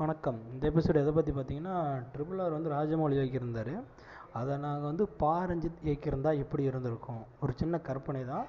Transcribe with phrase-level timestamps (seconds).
[0.00, 0.36] வணக்கம்.
[0.52, 1.74] இந்த எபிசோடு எதை பற்றி பார்த்தீங்கன்னா
[2.12, 3.72] ட்ரிபிள் ஆர் வந்து ராஜமௌலி இயக்கியிருந்தார்.
[4.38, 7.20] அதை நாங்கள் வந்து பா ரஞ்சித் இயக்கியிருந்தா எப்படி இருந்திருக்கும்?
[7.42, 8.46] ஒரு சின்ன கற்பனை தான்.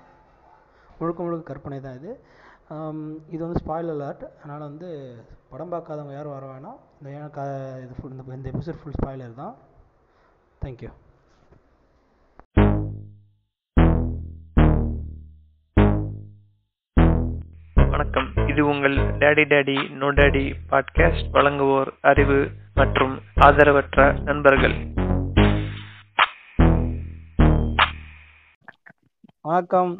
[0.99, 2.11] முழுக்க முழுக்க கற்பனை தான் இது.
[3.33, 4.89] இது வந்து ஸ்பாயில் அலர்ட் அதனால் வந்து
[5.51, 6.79] படம் பார்க்காதவங்க யாரும் வர வேணாம்.
[6.99, 7.43] இந்த எனக்கு
[7.85, 9.55] இது ஃபுல் இந்த இந்த எபிசோட் ஃபுல் ஸ்பாயிலர் தான்.
[10.65, 10.91] தேங்க்யூ
[18.81, 24.75] உங்கள் Daddy Daddy No Daddy podcast வழங்குவோர் அறிவு மற்றும் ஆதரவற்ற நண்பர்கள்.
[29.41, 29.95] வணக்கம்.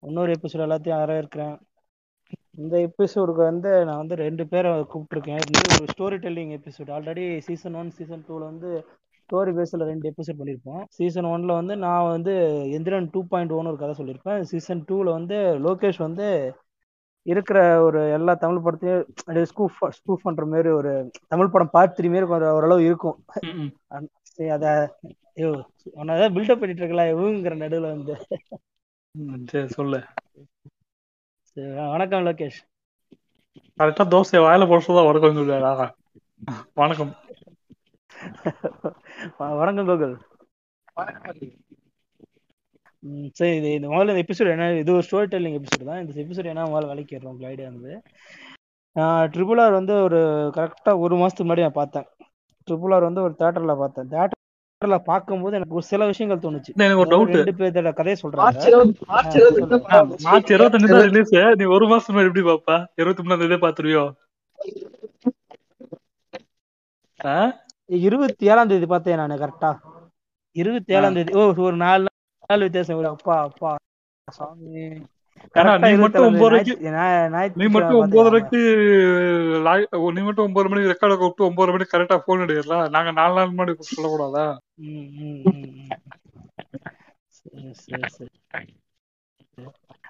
[0.00, 1.58] இன்னொரு எபிசோட் எல்லாத்தையும் வரவேற்கிறேன்.
[2.56, 7.38] இந்த எபிசோடுக்கு வந்து நான் வந்து ரெண்டு பேரை கூப்பிட்ருக்கேன் இது வந்து ஒரு story telling episode already
[7.38, 8.86] season one season டூவில் வந்து
[9.22, 10.84] ஸ்டோரி பேஸில் ரெண்டு எபிசோட் பண்ணியிருப்போம்.
[10.88, 12.32] சீசன் ஒன்ல வந்து நான் வந்து
[12.78, 14.40] எந்திரன் டூ பாயிண்ட் ஒன் ஒரு கதை சொல்லியிருப்பேன்.
[14.40, 16.54] சீசன் டூவில் வந்து லோகேஷ் வந்து
[17.26, 20.92] இருக்கிற ஒரு எல்லா தமிழ் படத்தையும் அப்படியே ஸ்கூஃப் ஸ்கூஃப் பண்ணுற மாதிரி ஒரு
[21.28, 23.18] தமிழ் படம் பார்ட் த்ரீ மாரி கொஞ்சம் ஓரளவு இருக்கும்.
[24.32, 24.70] சரி அதை
[25.36, 25.50] ஐயோ
[25.92, 28.14] உன்னை ஏதாவது பில்டப் பண்ணிட்டு இருக்கலாம் இவங்கிற நடுவில் வந்து.
[29.14, 30.00] ம், சரி சொல்லு.
[31.50, 32.60] சரி, வணக்கம் லோகேஷ்.
[33.78, 35.72] கரெக்டா தோசை வாயில போடுறதா வணக்கம் சொல்லுடா
[36.80, 37.12] வணக்கம்.
[39.58, 40.16] வணக்கம் கோகுல்.
[40.96, 41.52] ம்,
[43.36, 46.00] சரி இது இந்த முதல்ல இந்த எபிசோட் என்ன இது ஒரு ஸ்டோரி டெல்லிங் எபிசோட் தான்.
[46.02, 47.96] இந்த எபிசோட் என்ன முதல்ல விலைக்கிறோம் உங்களுக்கு ஐடியா இருந்தது
[49.32, 50.18] ட்ரிபிள் ஆர் வந்து ஒரு
[50.56, 52.06] கரெக்டாக ஒரு மாதத்துக்கு முன்னாடி நான் பார்த்தேன்.
[52.68, 54.08] ட்ரிபிள் ஆர் வந்து ஒரு தேட்டரில் பார்த்தேன்.
[54.12, 54.40] தேட்டரில்
[55.08, 56.72] பார்க்கும்போது எனக்கு ஒரு சில விஷயங்கள் தோணுச்சு.
[56.78, 58.44] எனக்கு ஒரு டவுட் ரெண்டு பேர்த்தோட கதையை சொல்றாங்க.
[60.26, 64.04] மார்ச் இருபத்தஞ்சு தான் ரிலீஸ் நீ ஒரு மாசம் முன்னாடி எப்படி பாப்பா இருபத்தி மூணாம் தேதியே பாத்துருவியோ
[67.20, 67.36] ஆ?
[68.04, 69.70] இருபத்தி ஏழாம் தேதி பார்த்தேன் நான் கரெக்டா
[70.56, 72.08] இருபத்தி ஏழாம் தேதி ஓ ஒரு நாலு
[72.52, 73.00] நாள் வித்தியாசம்.
[73.02, 73.72] ஒரு அப்பா அப்பா.
[74.28, 74.84] சாமி.
[75.88, 76.24] நீ மட்டும்
[80.46, 84.44] ஒன்பது மணிக்கு ரெக்கார்ட கூப்பிட்டு ஒன்பது மணிக்கு கரெக்டா போன் எடுக்கலாம் நாங்க நாலு நாள் முன்னாடி சொல்லக்கூடாதா.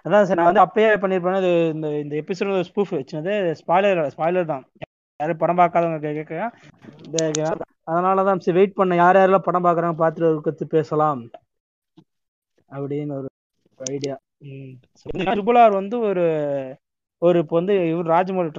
[0.07, 1.39] அதான் சார் நான் வந்து அப்பயே பண்ணிருப்பேன்
[1.75, 3.35] இந்த இந்த எபிசோட் ஸ்பூஃப் வச்சுனது.
[3.61, 4.65] ஸ்பாய்லர் ஸ்பாய்லர் தான்.
[5.21, 6.35] யாரும் படம் பார்க்காதவங்க கேட்க
[7.07, 7.19] இந்த
[7.91, 11.23] அதனால தான் சரி வெயிட் பண்ண யார் யாரெல்லாம் படம் பார்க்குறாங்க பார்த்துட்டு அதை பத்தி பேசலாம்.
[12.73, 13.29] அப்படின்னு ஒரு
[13.95, 14.15] ஐடியா
[15.29, 16.25] ட்ரிபுலார் வந்து ஒரு
[17.23, 18.51] ஒரு இப்போ வந்து இவர் ராஜமௌழி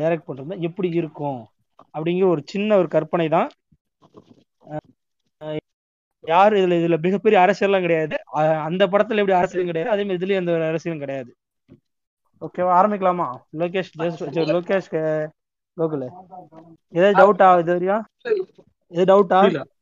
[0.00, 1.40] டைரக்ட் பண்றது எப்படி இருக்கும்?
[1.96, 3.48] அப்படிங்கிற ஒரு சின்ன ஒரு கற்பனை தான்.
[6.24, 8.14] யாரு இதுல இதுல மிகப்பெரிய அரசியல்லாம் கிடையாது.
[8.68, 11.30] அந்த படத்துல எப்படி அரசியலும் கிடையாது அதே மாதிரி இதுலயும் எந்த ஒரு அரசியலும் கிடையாது.
[12.42, 13.28] ஓகேவா ஆரம்பிக்கலாமா?
[13.60, 13.92] லோகேஷ்
[14.54, 14.90] லோகேஷ்
[15.76, 16.04] கோகுல்
[16.94, 18.04] ஏதாவது டவுட்டா இது வரையும்?
[18.92, 19.62] எது டவுட்டா புரியல.
[19.62, 19.72] இல்ல இல்ல ஏதோ ஸ்டார்ட்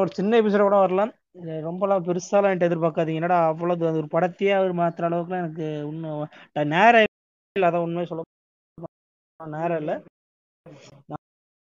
[0.00, 1.12] ஒரு சின்ன எபிசோட கூட வரலாம்.
[1.66, 3.20] ரொம்பலாம் பெருசாலாம் என்கிட்ட எதிர்பார்க்காதீங்க.
[3.20, 6.22] என்னடா அவ்வளவு ஒரு படத்தையே அவர் மாத்துற அளவுக்குலாம் எனக்கு இன்னும்
[6.76, 7.06] நேரம்
[7.56, 8.22] இல்லை அதான் உண்மையை சொல்ல
[9.40, 9.94] நேரம் இல்லை.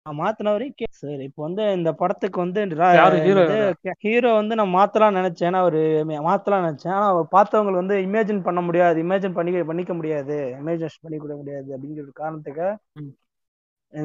[0.06, 2.60] நான் மாத்தின வரைக்கும் சரி இப்போ வந்து இந்த படத்துக்கு வந்து
[4.04, 5.48] ஹீரோ வந்து நான் மாத்தலாம் நினைச்சேன்.
[5.50, 5.80] ஏன்னா அவரு
[6.28, 6.94] மாத்தலாம் நினைச்சேன்.
[6.96, 8.98] ஆனா பார்த்தவங்க வந்து இமேஜின் பண்ண முடியாது.
[9.04, 10.36] இமேஜின் பண்ணி பண்ணிக்க முடியாது.
[10.60, 12.66] இமேஜினேஷன் பண்ணி கொடுக்க முடியாது அப்படிங்கிற ஒரு காரணத்துக்கு.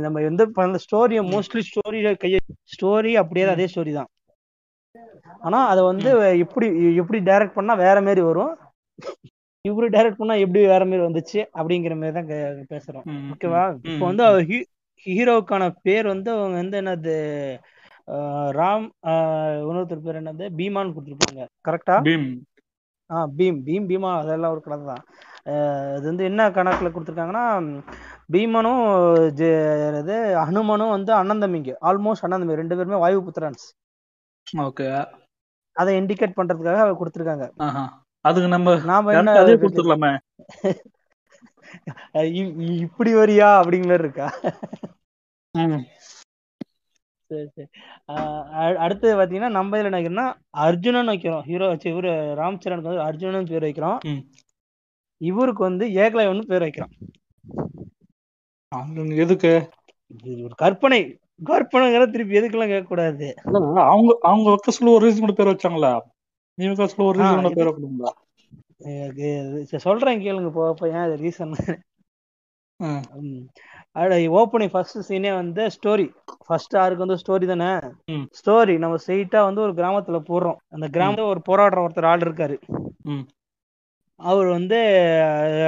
[0.05, 2.39] நம்ம வந்து அந்த ஸ்டோரியை மோஸ்ட்லி ஸ்டோரி கைய
[2.73, 4.09] ஸ்டோரி அப்படியே அதே ஸ்டோரி தான்.
[5.47, 6.09] ஆனா அதை வந்து
[6.45, 6.67] எப்படி
[7.01, 8.53] எப்படி டைரக்ட் பண்ணா வேற மாதிரி வரும்.
[9.65, 12.29] இவரு டைரக்ட் பண்ணா எப்படி வேற மாதிரி வந்துச்சு அப்படிங்கிற மாதிரி தான்
[12.73, 13.05] பேசுறோம்.
[13.33, 14.25] ஓகேவா இப்போ வந்து
[15.05, 17.15] ஹீரோவுக்கான பேர் வந்து அவங்க வந்து என்னது
[18.59, 18.87] ராம்
[19.63, 21.43] இன்னொருத்தர் பேர் என்னது பீமான்னு கொடுத்துருப்பாங்க.
[21.67, 22.29] கரெக்டா பீம்.
[23.09, 23.59] ஆ பீம்.
[23.67, 25.03] பீம் பீமா அதெல்லாம் ஒரு கணக்கு தான்.
[25.97, 27.45] இது வந்து என்ன கணக்குல கொடுத்துருக்காங்கன்னா
[28.31, 31.73] பீமனும் என்னது ஹனுமனும் வந்து அண்ணன் தம்பிங்க.
[31.81, 32.55] ஆல்மோஸ்ட் அண்ணன் தம்பி.
[32.55, 33.73] ரெண்டு பேருமே வாயு புத்திரன்ஸ்.
[34.57, 35.13] ஓகே.
[35.71, 37.51] அதை இண்டிகேட் பண்றதுக்காக கொடுத்துருக்காங்க.
[38.21, 39.33] அதுக்கு நம்ம நாம என்ன
[39.67, 40.19] கொடுத்துடலாமே.
[42.81, 43.43] இப்படி வரியா?
[43.43, 44.33] அப்படிங்கிற இருக்கா.
[47.27, 47.67] சரி சரி.
[48.07, 51.41] ஆஹ் அ- அடுத்தது பாத்தீங்கன்னா நம்ம இதுல நினைக்கிறோம்னா அர்ஜுனன் வைக்கிறோம்.
[51.41, 53.97] ஹீரோ வச்சு இவரு ராம் சரணுக்கு வந்து அர்ஜுனன் பேர் வைக்கிறோம்.
[55.17, 56.91] இவருக்கு வந்து ஏகலைவன் பேர் வைக்கிறோம்.
[59.15, 59.69] எதுக்கு?
[60.23, 61.19] ஒரு கற்பனை.
[61.45, 65.99] கற்பனைங்கிற திருப்பி எதுக்கெல்லாம் கேட்க கூடாது அவங்க அவங்க வைக்க சொல்ல ஒரு ரீசன் கூட பேர் வச்சாங்களா
[66.53, 68.11] நீ வைக்க சொல்ல ஒரு ஆ, ரீசன் கூட இது- பேர் வைக்கணுங்களா
[69.77, 71.77] சொல்றேன் கேளுங்க போ போ, ஏன் ரீசன்
[74.27, 76.13] ஓப்பனிங் ஃபர்ஸ்ட் சீனே வந்து ஸ்டோரி
[76.45, 77.87] ஃபர்ஸ்ட் ஆருக்கு வந்து ஸ்டோரி தானே.
[78.45, 80.55] ஸ்டோரி நம்ம ஸ்ட்ரெயிட்டா வந்து ஒரு கிராமத்துல போடுறோம்.
[80.69, 82.61] அந்த கிராமத்துல ஒரு போராடுற ஒருத்தர் ஆள் இருக்காரு.
[84.19, 84.77] அவர் வந்து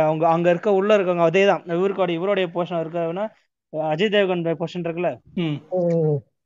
[0.06, 3.26] அவங்க அங்க இருக்க உள்ள இருக்கவங்க அதே தான் இவருக்கோட இவருடைய போர்ஷன் இருக்காருன்னா
[3.74, 5.12] அஜய் தேவகன் போர்ஷன் இருக்குல்ல?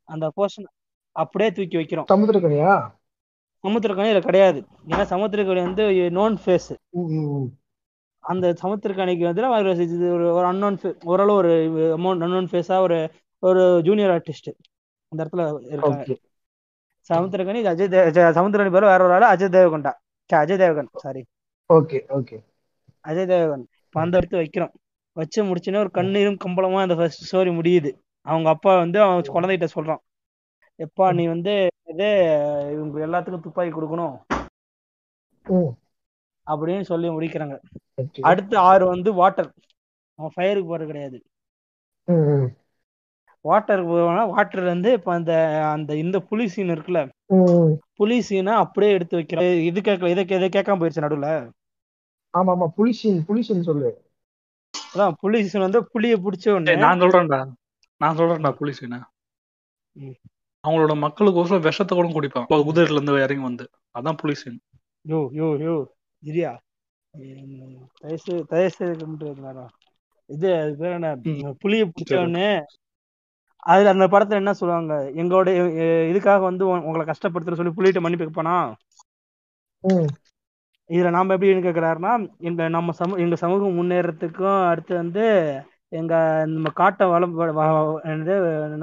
[0.09, 0.67] அந்த போர்ஷன்
[1.15, 2.07] அப்படியே தூக்கி வைக்கிறோம்.
[2.13, 2.73] சமுத்திரக்கனியா
[3.63, 4.59] சமுத்திரக்கணி இதுல கிடையாது.
[4.91, 5.83] ஏன்னா சமுத்திரக்கணி வந்து
[6.17, 6.71] நோன் ஃபேஸ்.
[8.23, 9.43] அந்த சமுத்திரக்கணிக்கு வந்து
[10.15, 10.77] ஒரு ஒரு அன்னோன்
[11.11, 11.51] ஓரளவு ஒரு
[11.97, 12.97] அமௌண்ட் அன்னோன் ஃபேஸா ஒரு
[13.43, 14.49] ஒரு ஜூனியர் ஆர்டிஸ்ட்
[15.11, 15.43] அந்த இடத்துல
[15.73, 16.03] இருக்காங்க
[17.87, 19.93] இது அஜய் சமுத்திரக்கணி பேர் வேற ஒரு ஆளு Ajay தேவகண்டா
[20.29, 21.21] Ajay Devgan sorry
[21.69, 22.37] okay okay.
[23.05, 24.73] Ajay Devgan இப்போ அந்த இடத்து வைக்கிறோம்.
[25.17, 27.91] வச்சு முடிச்சுன்னா ஒரு கண்ணீரும் கம்பளமா அந்த ஃபர்ஸ்ட் ஸ்டோரி முடியுது.
[28.25, 30.01] அவங்க அப்பா வந்து அவன் குழந்தைகிட்ட சொல்றான்.
[30.79, 31.53] எப்பா நீ வந்து
[31.93, 32.07] இது
[32.75, 34.15] இவங்க எல்லாத்துக்கும் துப்பாக்கி கொடுக்கணும்.
[36.47, 37.55] அப்படின்னு சொல்லி முடிக்கிறாங்க.
[38.29, 39.49] அடுத்து ஆறு வந்து வாட்டர்
[40.19, 41.17] அவன் ஃபயருக்கு போறது கிடையாது.
[43.45, 45.33] வாட்டருக்கு போனா வாட்டர் வந்து இப்போ அந்த
[45.67, 47.01] அந்த இந்த புலி சீன் இருக்குல்ல?
[47.99, 51.29] புலி சீனை அப்படியே எடுத்து வைக்கிறான் இது கேட்கல இதை இதை கேட்காம போயிருச்சு நடுவுல.
[52.33, 53.89] ஆமா ஆமா புலிஷின் புலிஷின் சொல்லு.
[54.93, 57.39] அதான் புலி சீன் வந்து புளியை பிடிச்ச உடனே நான் சொல்றேன்டா.
[58.01, 58.99] நான் சொல்றேன்டா போலீஸ்னா
[59.95, 60.15] ம்.
[60.63, 62.45] அவங்களோட மக்களுக்கோசரம் விஷத்தை கூட குடிப்பான்.
[62.47, 63.65] இப்ப குதிரையில இருந்து இறங்கி வந்து.
[63.95, 64.45] அதான் போலீஸ்
[65.05, 65.73] யோ யோ யோ
[66.23, 66.51] இரியா.
[68.01, 68.85] தயசு தயசு
[70.29, 71.09] இது அது பேர் என்ன.
[71.61, 72.47] புளியை பிடிச்ச உடனே
[73.65, 74.93] அதுல அந்த படத்துல என்ன சொல்லுவாங்க?
[75.15, 75.49] எங்களோட
[76.09, 78.43] இதுக்காக வந்து உங்களை கஷ்டப்படுத்துற சொல்லி புள்ளிட்ட மன்னிப்பு
[79.83, 80.07] ம்.
[80.89, 85.23] இதுல நாம எப்படி கேக்குறாருன்னா எங்க நம்ம சமூக எங்க சமூகம் முன்னேறதுக்கும் அடுத்து வந்து
[85.91, 86.13] எங்க
[86.45, 87.33] நம்ம காட்டை வளம்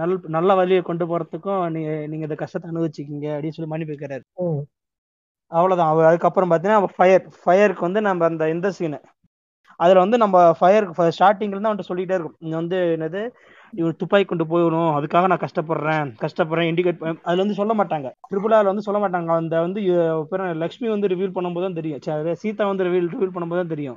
[0.00, 4.24] நல் நல்ல வழியை கொண்டு போறதுக்கும் நீங்க நீங்க இந்த கஷ்டத்தை அனுபவிச்சுக்கீங்க அப்படின்னு சொல்லி மன்னிப்பு கேட்கிறாரு.
[5.52, 5.90] அவ்வளவுதான்.
[5.92, 9.00] அவ அதுக்கப்புறம் பாத்தீங்கன்னா ஃபயர் ஃபயருக்கு வந்து நம்ம அந்த இந்த சீனு
[9.80, 13.22] அதுல வந்து நம்ம ஃபயருக்கு ஸ்டார்டிங்ல இருந்து அவன்கிட்ட சொல்லிட்டே இருக்கும் நீ வந்து என்னது
[13.74, 15.02] இவர் துப்பாக்கி கொண்டு போயிடணும்.
[15.02, 16.14] அதுக்காக நான் கஷ்டப்படுறேன்.
[16.20, 16.68] கஷ்டப்படுறேன்.
[16.68, 18.10] இண்டிகேட் அதுல வந்து சொல்ல மாட்டாங்க.
[18.30, 19.26] ட்ரிபிள் ஆர்ல வந்து சொல்ல மாட்டாங்க.
[19.26, 19.80] அந்த வந்து
[20.54, 22.34] லக்ஷ்மி வந்து ரிவீல் பண்ணும்போது தான் தெரியும்.
[22.34, 23.96] சீதா வந்து ரிவீல் ரிவீல் பண்ணும்போது தான் தெரியும்.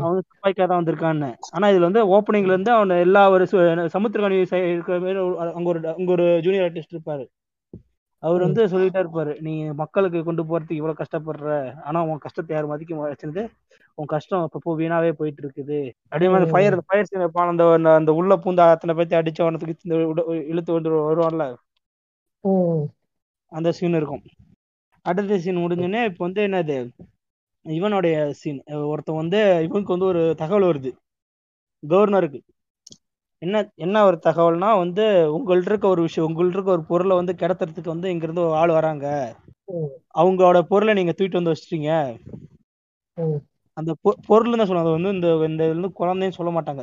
[0.00, 1.32] அவன் துப்பாக்கியா தான் வந்திருக்கான்னு.
[1.50, 5.18] ஆனா இதுல வந்து ஓப்பனிங்ல இருந்து அவன் எல்லா ஒரு சு- சமுத்திரக்கணி சை- இருக்கிற மாதிரி
[5.54, 7.26] அங்க ஒரு அங்க ஒரு ஜூனியர் ஆர்டிஸ்ட் இருப்பாரு.
[8.20, 12.94] அவர் வந்து சொல்லிட்டே இருப்பாரு நீ மக்களுக்கு கொண்டு போறதுக்கு இவ்வளவு கஷ்டப்படுற ஆனா உன் கஷ்டத்தை யாரும் மதிக்க
[12.94, 13.48] வச்சிருந்து
[13.94, 16.50] உன் கஷ்டம் அப்பப்போ வீணாவே போயிட்டு இருக்குது அதே மாதிரி.
[16.50, 21.54] ஃபயர் ஃபயர் சீன் வைப்பான் அந்த அந்த- உள்ள பூந்த அத்தனை பேத்தி அடிச்ச உனத்துக்கு இழுத்து வந்து வருவான்ல?
[23.52, 24.22] அந்த சீன் இருக்கும்.
[25.02, 26.76] அடுத்த சீன் முடிஞ்சோடனே இப்போ வந்து என்னது?
[27.62, 30.92] இவனுடைய சீன் ஒருத்தன் வந்து இவனுக்கு வந்து ஒரு தகவல் வருது.
[31.82, 32.40] கவர்னருக்கு
[33.42, 35.04] என்ன என்ன ஒரு தகவல்னா வந்து
[35.34, 38.76] உங்கள்ட்ட இருக்க ஒரு விஷயம் உங்கள்ட்ட இருக்க ஒரு பொருளை வந்து கிடத்துறதுக்கு வந்து இங்க இருந்து ஒரு ஆள்
[38.76, 39.06] வராங்க.
[40.14, 41.90] அவங்களோட பொருளை நீங்க தூக்கிட்டு வந்து வச்சிட்டீங்க.
[43.76, 43.90] அந்த
[44.28, 44.86] பொருள் தான் சொல்லுவாங்க.
[44.86, 46.82] அது வந்து இந்த இந்த இது வந்து குழந்தைன்னு சொல்ல மாட்டாங்க.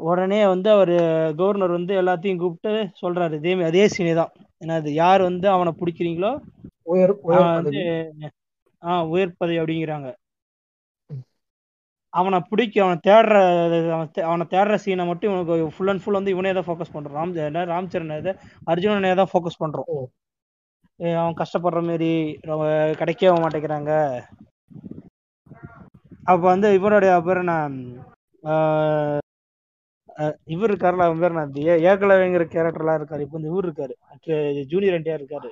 [0.00, 0.92] உடனே வந்து அவர்
[1.38, 2.72] கவர்னர் வந்து எல்லாத்தையும் கூப்பிட்டு
[3.02, 3.34] சொல்றாரு.
[3.40, 4.32] இதே அதே சீனே தான்.
[4.62, 6.32] என்னது யார் வந்து அவனை பிடிக்கிறீங்களோ
[7.58, 7.82] வந்து
[8.82, 10.08] ஆஹ் உயர் பதவி அப்படிங்கிறாங்க.
[12.12, 13.34] அவனை பிடிக்க அவனை தேடுற
[14.20, 17.30] அவன் தேடுற சீனை மட்டும் இவனுக்கு ஃபுல் அண்ட் ஃபுல் வந்து இவனே தான் ஃபோக்கஸ் பண்றான்.
[17.30, 18.34] ராம் ராம்சரண் இதை
[18.66, 20.00] அர்ஜுனனே தான் ஃபோக்கஸ் பண்றோம்.
[21.16, 22.38] அவன் கஷ்டப்படுற மாரி
[23.00, 23.90] கிடைக்கவே மாட்டேங்கிறாங்க.
[26.24, 27.40] அப்ப வந்து இவருடைய பேர்
[30.16, 33.20] அஹ் இவர் இருக்காருல அவன் பேர் ஏ- ஏகலவைங்கிற கேரக்டர்லாம் இருக்காரு.
[33.20, 34.64] இப்போ வந்து இவர் இருக்காரு.
[34.64, 35.50] ஜூனியர் என்டிஆர் இருக்காரு.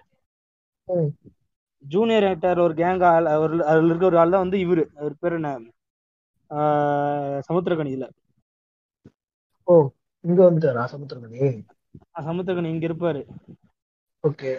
[1.79, 4.85] ஜூனியர் என்டிஆர் ஒரு கேங் ஆள் அவர் அதுல இருக்க ஒரு ஆள் தான் வந்து இவரு.
[4.99, 5.59] அவர் பேர் என்ன?
[7.49, 8.05] சமுத்திரகனியில
[9.69, 9.75] ஓ
[10.25, 11.41] இங்க வந்துட்டாரா சமுத்திரமணி
[12.27, 13.21] சமுத்திரகனி இங்க இருப்பாரு.
[14.25, 14.51] ஓகே.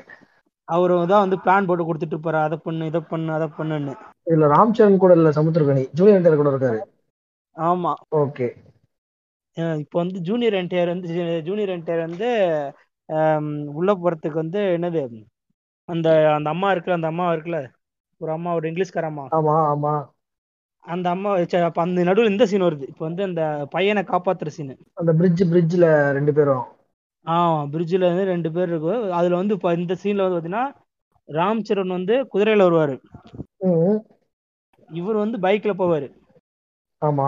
[0.67, 2.39] அவரு தான் வந்து பிளான் போட்டு கொடுத்துட்டு இருப்பாரு.
[2.47, 3.93] அதை பண்ணு இதை பண்ணு அதை பண்ணுன்னு.
[4.27, 5.83] இதுல ராம்சரண் கூட இல்ல சமுத்திரகனி.
[5.97, 6.79] ஜூனியர் என்டிஆர் கூட இருக்காரு.
[7.57, 7.91] ஆமா.
[8.21, 8.47] ஓகே.
[9.83, 11.07] இப்போ வந்து ஜூனியர் என்டிஆர் வந்து
[11.47, 12.27] ஜூனியர் என்டிஆர் வந்து
[13.79, 15.01] உள்ள போறதுக்கு வந்து என்னது?
[15.89, 17.59] அந்த அந்த அம்மா இருக்குல்ல அந்த அம்மா இருக்குல்ல?
[18.21, 19.25] ஒரு அம்மா ஒரு இங்கிலீஷ்கார அம்மா.
[19.37, 19.93] ஆமா ஆமா.
[20.83, 21.31] அந்த அம்மா
[21.83, 22.85] அந்த நடுவில் இந்த சீன் வருது.
[22.87, 26.63] இப்போ வந்து அந்த பையனை காப்பாத்துற சீன் அந்த பிரிட்ஜ் பிரிட்ஜ்ல ரெண்டு பேரும்.
[27.25, 27.35] ஆ
[27.65, 30.63] பிரிட்ஜில் வந்து ரெண்டு பேர் இருக்கும் அதுல வந்து இப்போ இந்த சீன்ல வந்து பாத்தீங்கன்னா
[31.29, 32.95] ராம் சரண் வந்து குதிரையில வருவாரு.
[34.89, 36.07] இவர் வந்து பைக்ல போவாரு.
[37.01, 37.27] ஆமா.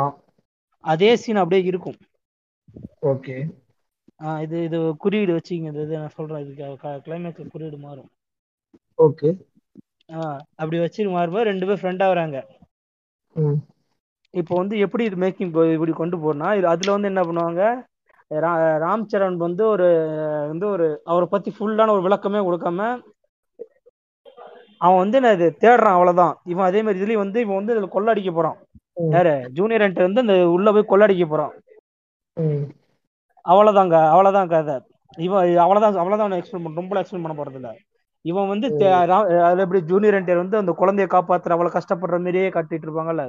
[0.83, 1.97] அதே சீன் அப்படியே இருக்கும்.
[3.11, 3.35] ஓகே.
[4.41, 6.43] இது இது குறியீடு வச்சுங்க இது நான் சொல்றேன்.
[6.43, 6.65] இதுக்கு
[7.05, 8.09] கிளைமேக்ஸ் குறியீடு மாறும்.
[8.99, 9.29] ஓகே.
[10.13, 10.17] ஆ,
[10.55, 12.62] அப்படி வச்சு மாறும்போது ரெண்டு பேர் ஃப்ரெண்டா வராங்க ம்
[14.33, 17.63] இப்போ வந்து எப்படி இது மேக்கிங் இப்படி கொண்டு போறனா இது அதுல வந்து என்ன பண்ணுவாங்க?
[18.83, 19.87] ராம் சரண் வந்து ஒரு
[20.51, 22.87] வந்து ஒரு அவரை பத்தி ஃபுல்லான ஒரு விளக்கமே கொடுக்காம
[24.85, 26.33] அவன் வந்து என்ன இது தேடுறான் அவ்வளவுதான்.
[26.51, 28.57] இவன் அதே மாதிரி இதுலயும் வந்து இவன் வந்து இதுல கொள்ளடிக்க போறான்.
[29.15, 29.33] யாரு?
[29.57, 31.53] ஜூனியர் என்கிட்ட வந்து அந்த உள்ள போய் கொள்ளடிக்க போறான்.
[33.45, 34.75] அவ்வளவுதாங்க அவ்வளவுதான் கதை.
[35.25, 37.71] இவன் அவ்வளவுதான் அவ்வளவுதான் எக்ஸ்பிளைன் பண்ண ரொம்ப எக்ஸ்பிளைன் பண்ண போறது இல்ல
[38.25, 38.67] இவன் வந்து
[39.45, 43.25] அதுல எப்படி ஜூனியர் என்டிஆர் வந்து அந்த குழந்தைய காப்பாத்துற அவ்வளவு கஷ்டப்படுற மாதிரியே காட்டிட்டு இருப்பாங்கல்ல?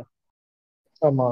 [1.02, 1.28] ஆமா.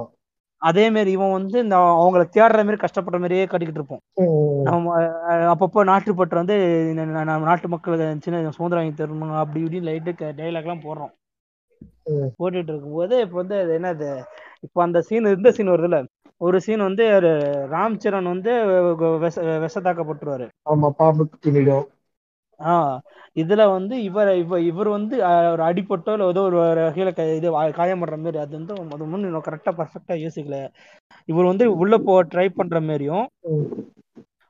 [0.62, 4.02] அதே மாதிரி இவன் வந்து இந்த அவங்கள தேடுற மாதிரி கஷ்டப்படுற மாதிரியே கட்டிக்கிட்டு இருப்போம்.
[4.66, 4.92] நம்ம
[5.52, 6.56] அப்பப்போ நாட்டுப்பற்று வந்து
[6.98, 11.12] நம்ம நாட்டு மக்களுக்கு சின்ன சுதந்திரம் வாங்கி தரணும் அப்படி இப்படின்னு லைட்டு டைலாக்லாம் போடுறோம்.
[12.10, 12.28] ம்.
[12.38, 14.08] போட்டுட்டு இருக்கும்போது இப்போ வந்து அது என்னது
[14.66, 15.98] இப்போ அந்த சீன் இந்த சீன் வருதுல்ல?
[16.40, 17.04] ஒரு சீன் வந்து
[17.72, 18.52] ராம் சரண் வந்து
[19.20, 21.36] விஷ விஷத்தாக்கப்பட்டுருவாரு ஆமா பாம்புக்கு
[22.60, 22.74] திணிடும் ஆ
[23.36, 25.16] இதுல வந்து இவர் இவ இவர் வந்து
[25.52, 29.72] ஒரு அடிபட்டோ இல்லை ஏதோ ஒரு வகையில இது காயம் பண்ற மாதிரி அது வந்து அது முன்னு கரெக்டா
[29.78, 30.58] பர்ஃபெக்டா யோசிக்கல.
[31.28, 33.26] இவர் வந்து உள்ள போ ட்ரை பண்ற மாதிரியும்.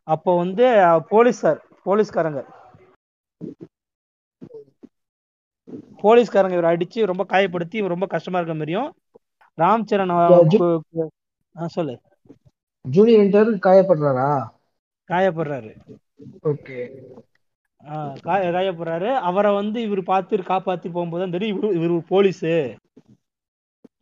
[0.08, 0.64] அப்போ வந்து
[1.12, 2.40] போலீஸார் போலீஸ்காரங்க.
[6.02, 8.88] போலீஸ்காரங்க இவர் அடிச்சு ரொம்ப காயப்படுத்தி இவர் ரொம்ப கஷ்டமா இருக்க மாதிரியும்
[9.58, 10.14] ராம் சரண்
[11.70, 11.94] சொல்லு.
[12.84, 13.32] ஜூனியர்
[13.66, 14.30] காயப்படுறாரா?
[15.10, 15.72] காயப்படுறாரு.
[16.50, 16.78] ஓகே.
[18.26, 21.58] காய காயப்படுறாரு அவரை வந்து இவர் பார்த்து காப்பாத்தி போகும்போது தான் தெரியும்.
[21.58, 22.52] இவரு இவர் போலீஸு.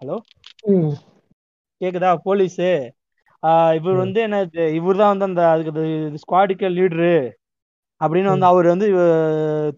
[0.01, 0.17] ஹலோ?
[1.81, 2.11] கேக்குதா?
[2.27, 2.71] போலீஸு.
[3.79, 3.97] இவர்.
[4.05, 4.39] வந்து என்ன
[4.79, 5.83] இவர் தான் வந்து அந்த அதுக்கு
[6.23, 7.15] ஸ்குவாடுக்கு லீடரு
[8.01, 8.87] அப்படின்னு வந்து அவர் வந்து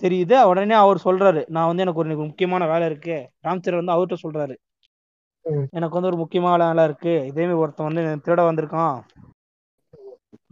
[0.03, 0.37] தெரியுது.
[0.51, 3.17] உடனே அவர் சொல்றாரு நான் வந்து எனக்கு ஒரு முக்கியமான வேலை இருக்கு.
[3.47, 4.55] ராம்சர் வந்து அவர்கிட்ட சொல்றாரு.
[5.77, 7.15] எனக்கு வந்து ஒரு முக்கியமான வேலை இருக்கு.
[7.31, 8.99] இதே மாதிரி ஒருத்தன் வந்து திருட வந்திருக்கான்.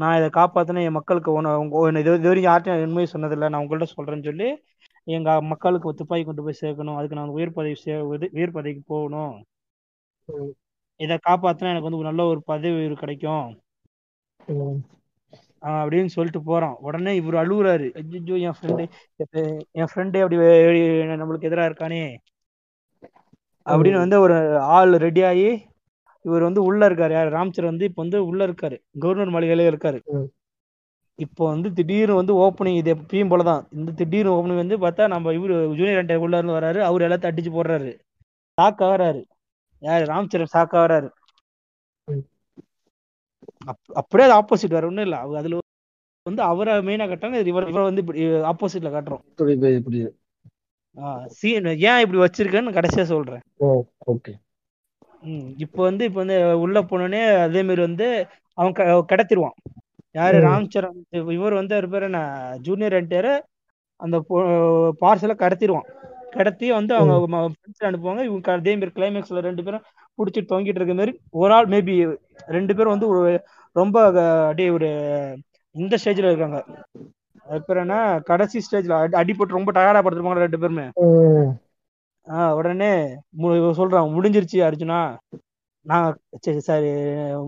[0.01, 3.49] நான் இதை காப்பாற்றின என் மக்களுக்கு ஒன்று இது இது வரைக்கும் யார்ட்டையும் உண்மையை சொன்னதில்லை.
[3.53, 4.49] நான் உங்கள்கிட்ட சொல்கிறேன்னு சொல்லி
[5.17, 6.99] எங்கள் மக்களுக்கு துப்பாக்கி கொண்டு போய் சேர்க்கணும்.
[6.99, 7.95] அதுக்கு நான் உயிர் பதவி சே
[8.39, 9.35] உயிர் பதவிக்கு போகணும்.
[11.01, 13.49] இதை காப்பாற்றினா எனக்கு வந்து ஒரு நல்ல ஒரு பதவி கிடைக்கும்.
[15.71, 18.85] அப்படின்னு சொல்லிட்டு போறோம் உடனே இவர் அழுகுறாரு அஜிஜோ என் ஃப்ரெண்டு
[19.81, 20.39] என் ஃப்ரெண்டே அப்படி
[21.13, 22.03] நம்மளுக்கு எதிராக இருக்கானே.
[23.67, 24.37] அப்படின்னு வந்து ஒரு
[24.77, 25.49] ஆள் ரெடி ஆகி
[26.23, 27.13] இவர் வந்து உள்ள இருக்காரு.
[27.13, 27.33] யார்?
[27.33, 28.83] ராம்சர் வந்து இப்போ வந்து உள்ள இருக்காரு.
[28.99, 30.01] கவர்னர் மாளிகையில இருக்காரு.
[31.15, 33.67] இப்போ வந்து திடீர்னு வந்து ஓப்பனிங் இது எப்பயும் போலதான்.
[33.73, 36.81] இந்த திடீர்னு ஓப்பனிங் வந்து பார்த்தா நம்ம இவரு ஜூனியர் அண்டர் உள்ள இருந்து வராரு.
[36.81, 37.99] அவர் எல்லாத்தையும் அடிச்சு போடுறாரு.
[38.61, 39.25] ஷாக் ஆகுறாரு.
[39.79, 40.05] யாரு?
[40.05, 41.11] ராம்சரன் ஷாக் ஆகுறாரு.
[43.95, 45.17] அப்படியே அது ஆப்போசிட் வேற ஒண்ணும் இல்ல.
[45.17, 45.59] அவ- அதுல
[46.23, 47.39] வந்து அவரை மெயினா காட்டுறாங்க.
[47.39, 49.21] இது இவர் இவரை வந்து ஆப்போசிட்ல காட்டுறோம்.
[51.27, 53.41] சீன் ஏன் இப்படி வச்சிருக்கேன்னு கடைசியா சொல்றேன்.
[54.07, 54.35] ஓகே
[55.23, 59.73] ம் இப்போ வந்து இப்போ வந்து உள்ள போனோடனே அதே மாதிரி வந்து அவன் க- கடத்திடுவான்.
[60.11, 60.39] யாரு.
[60.47, 62.57] ராம் சரண் இவ- இவர் வந்து அவர் பேர் என்ன?
[62.61, 63.41] ஜூனியர் என்டிஆர்
[63.97, 64.25] அந்த
[65.01, 65.87] பார்சலை கடத்திடுவான்.
[66.31, 68.25] கடத்தி வந்து அவங்க ஃப்ரெண்ட்ஸ் அனுப்புவாங்க.
[68.25, 69.83] இவங்க அதே மாதிரி கிளைமேக்ஸ்ல ரெண்டு பேரும்
[70.19, 74.07] பிடிச்சிட்டு தொங்கிட்டு இருக்க மாதிரி ஒரு ஆள் மேபி ரெண்டு பேரும் வந்து ஒரு ரொம்ப
[74.43, 74.89] அப்படியே ஒரு
[75.71, 76.65] இந்த ஸ்டேஜ்ல இருக்காங்க.
[77.49, 78.21] அது பேர் என்ன?
[78.25, 80.91] கடைசி ஸ்டேஜ்ல அடிபட்டு ரொம்ப டயர்டா படுத்துருப்பாங்க ரெண்டு பேருமே.
[82.27, 82.93] ஆஹ் உடனே
[83.39, 85.19] சொல்றான் முடிஞ்சிருச்சு அர்ஜுனா.
[85.81, 86.87] நான் சரி சரி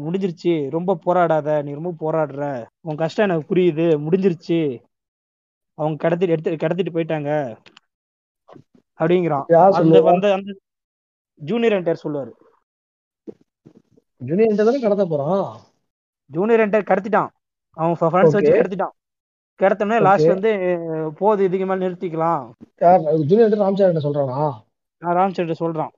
[0.05, 0.71] முடிஞ்சிருச்சு.
[0.71, 2.67] ரொம்ப போராடாத நீ ரொம்ப போராடுற.
[2.81, 4.00] உன் கஷ்டம் எனக்கு புரியுது.
[4.00, 4.83] முடிஞ்சிருச்சு.
[5.75, 7.57] அவங்க கடத்திட்டு எடுத்து கடத்திட்டு போயிட்டாங்க.
[8.99, 9.45] அப்படிங்கிறான்.
[9.49, 10.00] யார் அந்த
[11.35, 12.31] ஜூனியர் என்டையர் சொல்லுவாரு.
[14.17, 15.61] ஜூனியர் இன்டர் தானே கடத்த போறான்?
[16.26, 17.29] ஜூனியர் என்டையர் கடத்திட்டான்.
[17.71, 18.41] அவன் ஃப்ரெண்ட்ஸ் வச்சு.
[18.41, 19.01] கடத்திட்டான்.
[19.59, 20.00] கடத்தோடனே.
[20.00, 22.50] லாஸ்ட் வந்து போதும் இதுக்கு மேல நிறுத்திக்கலாம்.
[22.76, 24.52] யார் ஜூனியர் ராம்சார் என்ன சொல்றானா?
[24.99, 25.88] நான் ராம்சர்ட்ட சொல்றான்.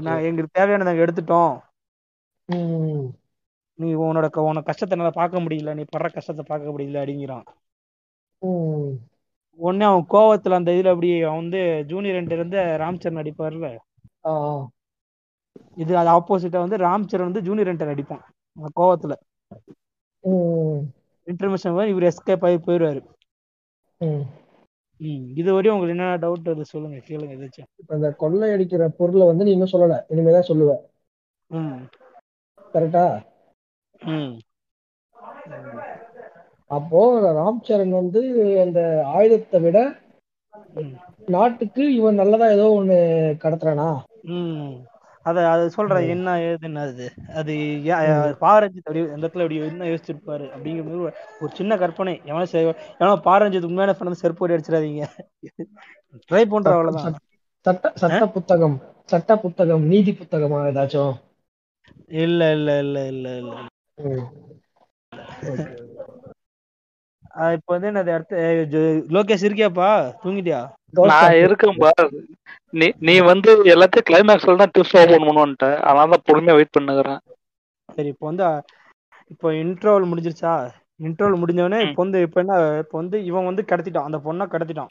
[0.00, 1.58] நான் எங்களுக்கு தேவையானதை நாங்க எடுத்துட்டோம்.
[3.74, 7.44] நீ உன்னோட க- உன்னோட கஷ்டத்தை என்னால பார்க்க முடியல நீ படுற கஷ்டத்தை பார்க்க முடியல அப்படிங்கிறான்.
[9.56, 13.76] உடனே அவன் கோவத்துல அந்த இதுல அப்படி அவன் வந்து ஜூனியர் ரெண்டு இருந்து ராம்சரண் அடிப்பார்ல
[15.76, 18.22] இது அது ஆப்போசிட்டா வந்து ராம்சரண் வந்து ஜூனியர் ரெண்டர் அடிப்பான்
[18.76, 19.12] கோவத்துல.
[21.26, 23.02] இன்டர்மிஷன் இவர் எஸ்கேப் ஆகி போயிடுவாரு
[25.34, 29.46] இது வரையும் உங்களுக்கு என்ன டவுட் அது சொல்லுங்க கேளுங்க ஏதாச்சும் இப்ப இந்த கொள்ளை அடிக்கிற பொருளை வந்து
[29.46, 30.70] நீ இன்னும் சொல்லல இனிமேதான் சொல்லுவ.
[32.74, 33.04] கரெக்டா
[36.70, 37.00] அப்போ
[37.36, 38.20] ராம் சரண் வந்து
[38.62, 38.80] அந்த
[39.12, 39.78] ஆயுதத்தை விட
[41.28, 42.96] நாட்டுக்கு இவன் நல்லதா ஏதோ ஒண்ணு
[43.42, 43.88] கடத்துறானா?
[45.24, 46.06] அத அது சொல்றேன்.
[46.06, 46.08] ம்.
[46.08, 47.62] என்ன ஏதுன்னு அது அது.
[48.40, 50.50] பாரஞ்சித் அப்படி இந்த இடத்துல அப்படி என்ன யோசிச்சிருப்பாரு?
[50.50, 52.20] அப்படிங்கிற மாதிரி ஒரு- சின்ன கற்பனை.
[52.24, 55.06] எவன் எவனோ பாரஞ்சித் உண்மையான ஃப்ரெண்ட் செருப்பு ஓடி அடிச்சிடாதீங்க.
[56.32, 57.12] ட்ரை பண்ற அவ்வளவுதான்.
[57.12, 58.82] சட்- சட்ட சட்ட புத்தகம்.
[59.04, 61.12] சட்ட புத்தகம் நீதி புத்தகமா ஏதாச்சும்?
[62.06, 63.62] இல்ல இல்ல இல்ல இல்ல இல்ல.
[67.34, 68.66] இப்ப வந்து என்னது அடுத்து
[69.08, 70.12] லோகேஷ் இருக்கியாப்பா?
[70.24, 70.68] தூங்கிட்டியா?
[70.90, 71.32] நான்.
[71.32, 71.90] இருக்கேன்பா
[72.70, 75.76] நீ நீ வந்து எல்லாத்தையும் கிளைமேக்ஸ்ல தான் ட்விஸ்ட் ஓபன் பண்ணுவோன்ட்ட.
[75.76, 77.18] அதனால தான் பொறுமையா வெயிட் பண்ணுகிறேன்.
[77.94, 78.62] சரி இப்போ வந்து
[79.26, 80.70] இப்போ இன்டர்வல் முடிஞ்சிருச்சா?
[81.02, 84.02] இன்டர்வல் முடிஞ்சவொடனே இப்போ வந்து இப்போ என்ன இப்போ வந்து இவன் வந்து கடத்திட்டான்.
[84.02, 84.86] அந்த பொண்ணை கடத்திட்டான்.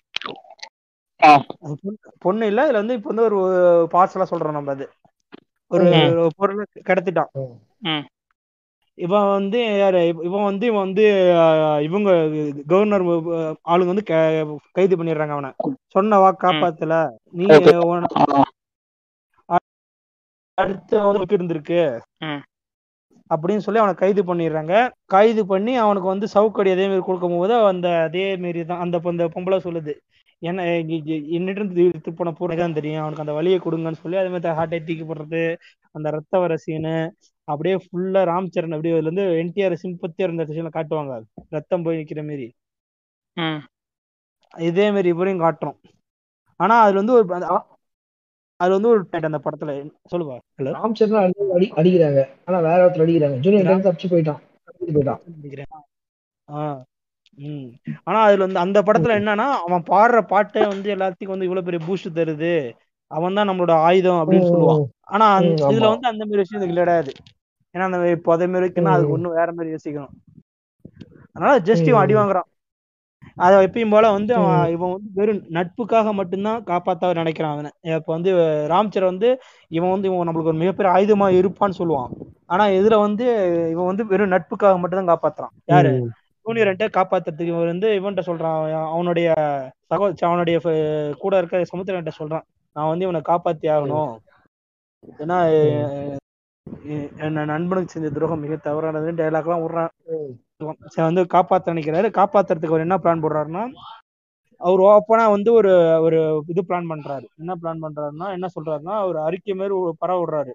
[2.25, 4.89] பொண்ணு- இல்ல இதுல வந்து இப்போ வந்து ஒரு பார்சலா சொல்றோம் நம்ம அது.
[5.67, 7.57] ஒரு பொருளை கடத்திட்டான்.
[7.79, 8.05] ம்.
[8.95, 10.07] இவன் வந்து யாரு?
[10.07, 11.05] இவ- இவன் வந்து இவன் வந்து
[11.83, 12.11] இவங்க
[12.67, 13.03] கவர்னர்
[13.69, 14.03] ஆளுங்க வந்து
[14.71, 15.51] கைது பண்ணிடுறாங்க அவனை.
[15.87, 17.09] சொன்ன வா காப்பாத்தல.
[17.31, 17.45] நீ.
[20.53, 21.99] அடுத்து அவனுக்கு இருந்திருக்கு.
[23.29, 24.89] அப்படின்னு சொல்லி அவனை கைது பண்ணிடுறாங்க.
[25.05, 29.59] கைது பண்ணி அவனுக்கு வந்து சவுக்கடி அதே மாதிரி கொடுக்கும் போது அந்த அதே மாரி தான் அந்த பொம்பளை
[29.67, 29.93] சொல்லுது.
[30.39, 32.99] என்ன என்னிட்டு இருந்து போன பூரா தான் தெரியும்.
[32.99, 35.57] அவனுக்கு அந்த வழியை கொடுங்கன்னு சொல்லி அதே மாதிரி ஹார்ட் தூக்கி போடுறது
[35.91, 40.73] அந்த ரத்த வர சீனு அப்படியே ஃபுல்லா ராம் சரண் அப்படியே அதுல இருந்து என்டிஆர் சிம்பத்தியா இருந்த சீன்ல
[40.73, 41.21] காட்டுவாங்க.
[41.49, 42.53] ரத்தம் போய் நிக்கிற மாரி.
[43.33, 43.63] ம்.
[44.57, 45.77] இதே மாதிரி இவரையும் காட்டுறோம்.
[46.55, 47.77] ஆனா அதுல வந்து ஒரு அந்த- அ-
[48.55, 49.91] அதுல வந்து ஒரு point அந்த படத்துல.
[50.15, 52.29] சொல்லுவா ஹலோ ராம் சரண் அடி அடி- அடிக்கிறாங்க.
[52.45, 53.39] ஆனா வேற ஒருத்தர் அடிக்கிறாங்க.
[53.39, 54.39] ஜூனியர் தப்பிச்சு போயிட்டான்.
[54.87, 55.25] போயிட்டான்.
[55.25, 55.65] நினைக்கிறேன்
[56.49, 56.83] ஆ
[57.35, 57.67] ம்.
[58.03, 62.13] ஆனா அதுல வந்து அந்த படத்துல என்னன்னா அவன் பாடுற பாட்டே வந்து எல்லாத்துக்கும் வந்து இவ்வளவு பெரிய பூஸ்ட்
[62.13, 62.73] தருது.
[63.13, 64.81] அவன் தான் நம்மளோட ஆயுதம் அப்படின்னு சொல்லுவான்.
[65.07, 65.25] ஆனா
[65.67, 65.87] இதுல.
[65.87, 67.11] வந்து அந்த மாதிரி விஷயம் இதுக்கு கிடையாது.
[67.75, 69.15] ஏன்னா அந்த இப்போ அதே மாதிரி இருக்குன்னா அதுக்கு ம்.
[69.15, 70.13] ஒண்ணும் வேற மாதிரி யோசிக்கணும்.
[71.35, 72.13] அதனால ஜஸ்ட் இவன் அடி.
[72.13, 72.49] வாங்குறான்.
[73.37, 74.63] அத எப்பயும் போல வந்து அவன்.
[74.71, 77.69] இவன் வந்து வெறும் நட்புக்காக மட்டும்தான் காப்பாத்த நினைக்கிறான் அவனை.
[77.91, 78.31] இப்ப வந்து
[78.69, 79.29] ராம்சர் வந்து
[79.71, 82.11] இவன் வந்து இவன் நம்மளுக்கு ஒரு மிகப்பெரிய ஆயுதமா இருப்பான்னு சொல்லுவான்.
[82.47, 83.25] ஆனா இதுல வந்து
[83.71, 85.53] இவன் வந்து வெறும் நட்புக்காக மட்டும்தான் காப்பாத்துறான்.
[85.65, 85.91] யாரு.
[86.45, 88.55] ஜூனியர்கிட்ட காப்பாத்துறதுக்கு இவன் வந்து இவன்கிட்ட சொல்றான்.
[88.57, 89.27] அவன் அவனுடைய
[89.91, 90.57] சகோ அவனுடைய
[91.19, 92.45] கூட இருக்க சமுத்திரன்ட்ட சொல்றான்.
[92.73, 94.17] நான் வந்து இவனை காப்பாத்தி ஆகணும்.
[95.17, 95.37] ஏன்னா
[95.87, 96.17] ம்.
[96.89, 99.89] எ- என் நண்பனுக்கு செஞ்ச துரோகம் மிக தவறானதுன்னு டைலாக் எல்லாம் விடுறான்.
[100.95, 102.09] வந்து காப்பாத்த நினைக்கிறாரு.
[102.09, 103.73] காப்பாத்துறதுக்கு அவர் என்ன பிளான் போடுறாருன்னா
[104.57, 107.25] அவர் ஓப்பனா வந்து ஒரு ஒரு இது பிளான் பண்றாரு.
[107.37, 110.51] என்ன பிளான் பண்றாருன்னா என்ன சொல்றாருன்னா ஒரு அறிக்கை மாதிரி பரவ விடுறாரு.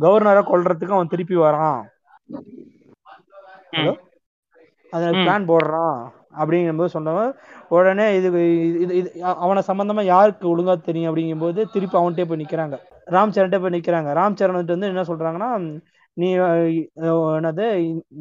[0.00, 1.88] கவர்னரை கொல்றதுக்கு அவன் திருப்பி வரான்.
[3.72, 3.96] ஹலோ
[4.90, 5.10] அத.
[5.10, 6.10] பிளான் போடுறான்.
[6.42, 7.30] அப்படிங்கும்போது சொன்னவன்
[7.76, 8.28] உடனே இது
[8.82, 9.08] இது இது
[9.44, 12.76] அவனை சம்பந்தமா யாருக்கு ஒழுங்கா தெரியும் அப்படிங்கும்போது திருப்பி அவன்கிட்டே போய் நிக்கிறாங்க.
[13.14, 14.10] ராம் சரண்கிட்ட போய் நிக்கிறாங்க.
[14.20, 15.50] ராம் சரண் வந்து என்ன சொல்றாங்கன்னா
[16.16, 16.28] நீ
[17.38, 17.66] என்னது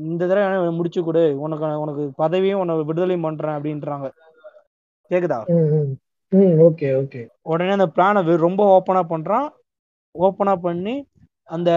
[0.09, 1.23] இந்த தடவை முடிச்சு கொடு.
[1.45, 4.09] உனக்கு உனக்கு பதவியும் உனக்கு விடுதலையும் பண்றேன் அப்படின்றாங்க.
[5.11, 5.39] கேக்குதா.
[6.67, 7.21] Okay okay.
[7.51, 9.47] உடனே அந்த பிளானை ரொம்ப ஓப்பனா பண்றான்.
[10.15, 10.95] ஓப்பனா பண்ணி
[11.49, 11.69] அந்த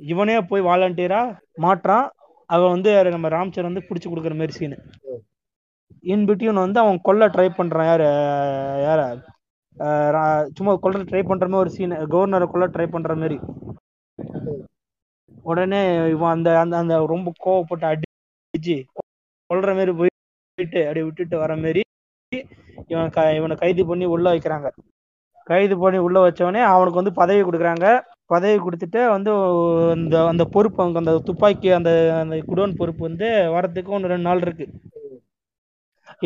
[0.00, 1.20] இவனே போய் வாலண்டியரா
[1.64, 2.06] மாட்டுறான்
[2.50, 4.76] அவன் வந்து யாரு நம்ம ராம்சர் வந்து பிடிச்சி கொடுக்குற மாதிரி சீனு
[6.12, 7.88] இன் பிட்வீன் வந்து அவன் கொல்ல ட்ரை பண்றான்.
[7.90, 8.06] யாரு
[8.86, 9.00] யார?
[10.56, 13.36] சும்மா கொல்ல ட்ரை பண்ற மாதிரி ஒரு சீன் கவர்னரை கொல்ல ட்ரை பண்ற மாதிரி.
[15.50, 15.80] உடனே
[16.14, 18.76] இவன் அந்த அந்த அந்த ரொம்ப கோவப்பட்டு அடிச்சு
[19.50, 21.82] கொல்ற மாதிரி போயிட்டு அப்படியே விட்டுட்டு வர மாதிரி
[22.92, 24.68] இவன் க இவனை கைது பண்ணி உள்ள வைக்கிறாங்க.
[25.50, 27.86] கைது பண்ணி உள்ள வச்சவனே அவனுக்கு வந்து பதவி கொடுக்குறாங்க.
[28.30, 29.30] பதவி கொடுத்துட்டு வந்து
[29.94, 31.90] அந்த அந்த பொறுப்பு அவங்க அந்த துப்பாக்கி அந்த
[32.22, 34.66] அந்த குடோன் பொறுப்பு வந்து வரதுக்கு ஒன்று ரெண்டு நாள் இருக்கு.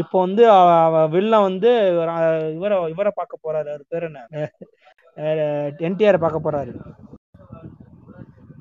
[0.01, 0.43] இப்போ வந்து
[1.15, 1.71] வில்லன் வந்து
[2.57, 3.69] இவரை இவரை பார்க்க போறாரு.
[3.75, 4.21] அவர் பேர் என்ன?
[5.89, 6.73] என்டிஆர் பார்க்க போறாரு.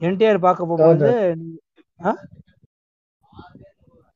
[0.08, 1.10] என்டிஆர் பார்க்க போகும்போது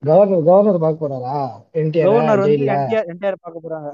[0.03, 0.45] கவர்னர்.
[0.47, 1.35] கவர்னர் பார்க்க போறாரா?
[1.81, 2.07] என்டிஆர்?
[2.07, 3.89] கவர்னர் வந்து என்டிஆர் என்டிஆர் பார்க்க போறாங்க.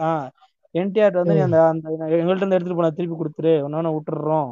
[0.76, 4.50] என்டிஆர் வந்து அந்த அந்த எங்கள்ட்ட இருந்து எடுத்துட்டு போன திருப்பி கொடுத்துரு ஒன்னு விட்டுறோம்.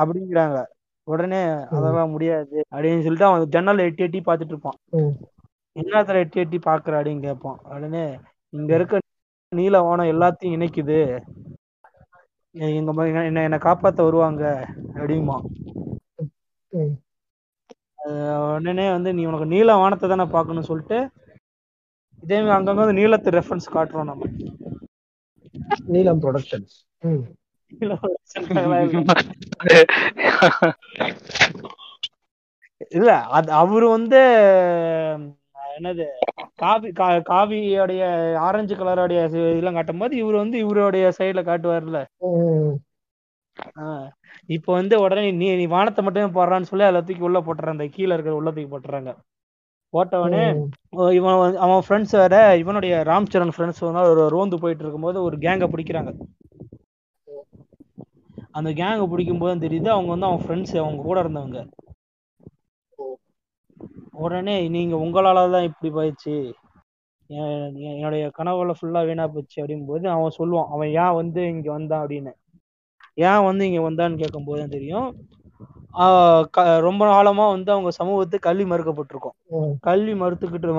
[0.00, 0.58] அப்படிங்கிறாங்க.
[1.08, 1.40] உடனே
[1.76, 2.56] அதெல்லாம் முடியாது.
[2.74, 4.78] அப்படின்னு சொல்லிட்டு அவன் ஜன்னல்ல எட்டி எட்டி பார்த்துட்டு இருப்பான்.
[5.76, 7.58] என்னத்துல எட்டி எட்டி பாக்குற அப்படின்னு கேட்பான்.
[7.74, 8.04] உடனே
[8.52, 8.98] இங்க இருக்க
[9.52, 11.00] நீல வானம் எல்லாத்தையும் இணைக்குது.
[12.54, 14.44] எங்க என்ன என்னை காப்பாத்த வருவாங்க?
[14.94, 15.36] அப்படிமா.
[18.56, 20.98] உடனே வந்து நீ உனக்கு நீல வானத்தை தானே பார்க்கணும்னு சொல்லிட்டு
[22.22, 24.24] இதே அங்கங்க வந்து நீலத்து ரெஃபரன்ஸ் காட்டுறோம் நம்ம.
[25.86, 26.74] நீலம் ப்ரொடக்ஷன்ஸ்
[32.90, 33.12] இல்ல.
[33.30, 34.20] அது அவரு வந்து
[35.76, 36.04] என்னது
[36.56, 38.02] காவி கா- காவியோடைய
[38.40, 42.00] ஆரஞ்சு கலருடைய இதெல்லாம் காட்டும் போது இவர் வந்து இவருடைய சைடுல காட்டுவார்ல
[44.48, 48.14] இப்போ வந்து உடனே நீ நீ வானத்தை மட்டுமே போடுறான்னு சொல்லி அதில் தூக்கி உள்ள போட்டுறாங்க அந்த கீழே
[48.14, 49.10] இருக்கிற உள்ள தூக்கி போட்டுறாங்க.
[49.92, 50.68] போட்டவனே
[51.12, 55.68] இவன் வந்து- அவன் ஃப்ரெண்ட்ஸ் வேற இவனுடைய ராம் சரண் ஃப்ரெண்ட்ஸ் ஒரு ரோந்து போயிட்டு இருக்கும்போது ஒரு கேங்கை
[55.68, 56.18] பிடிக்கிறாங்க.
[58.50, 61.70] அந்த கேங்கை பிடிக்கும் போது தெரியுது அவங்க வந்து அவன் ஃப்ரெண்ட்ஸ் அவங்க கூட இருந்தவங்க.
[64.12, 66.52] உடனே நீங்க உங்களால தான் இப்படி போயிடுச்சு.
[67.28, 72.06] என்- என்- என்னுடைய கனவுல ஃபுல்லா வீணா போச்சு அப்படிங்கும்போது அவன் சொல்லுவான் அவன் ஏன் வந்து இங்க வந்தான்?
[72.06, 72.32] அப்படின்னு.
[73.14, 75.28] ஏன் வந்து இங்க வந்தான்னு கேட்கும்போது தான் தெரியும்.
[76.86, 79.36] ரொம்ப காலமா வந்து அவங்க சமூகத்துக்கு கல்வி மறுக்கப்பட்டிருக்கும்.
[79.82, 80.74] கல்வி மறுத்துக்கிட்டு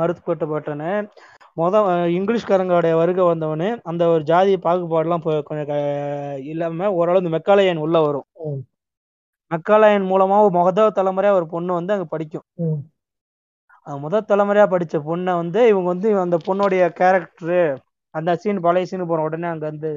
[0.00, 0.82] மறுக்கப்பட்டப்பட்டன
[1.56, 1.80] முத
[2.16, 5.70] இங்கிலீஷ்காரங்களுடைய வருகை வந்தவனே அந்த ஒரு ஜாதி பாகுபாடுலாம் கொஞ்சம்
[6.44, 8.26] இல்லாம ஓரளவு இந்த மெக்காலயன் உள்ள வரும்.
[9.50, 12.46] மெக்காலயன் மூலமா முத தலைமுறையா ஒரு பொண்ணு வந்து அங்க படிக்கும்.
[13.86, 17.58] முதல் தலைமுறையா படிச்ச பொண்ணை வந்து இவங்க வந்து அந்த பொண்ணுடைய கேரக்டரு
[18.14, 19.90] அந்த சீன் பழைய சீன் போற உடனே அங்க வந்து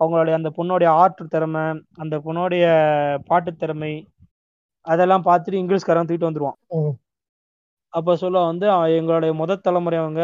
[0.00, 1.64] அவங்களுடைய அந்த பொண்ணுடைய ஆர்ட் திறமை
[2.02, 2.64] அந்த பொண்ணுடைய
[3.28, 3.92] பாட்டு திறமை
[4.86, 6.58] அதெல்லாம் பார்த்துட்டு இங்கிலீஷ்காரன் தூக்கிட்டு வந்துருவான்.
[7.92, 8.66] அப்ப சொல்ல வந்து
[8.98, 10.22] எங்களுடைய முதல் தலைமுறை அவங்க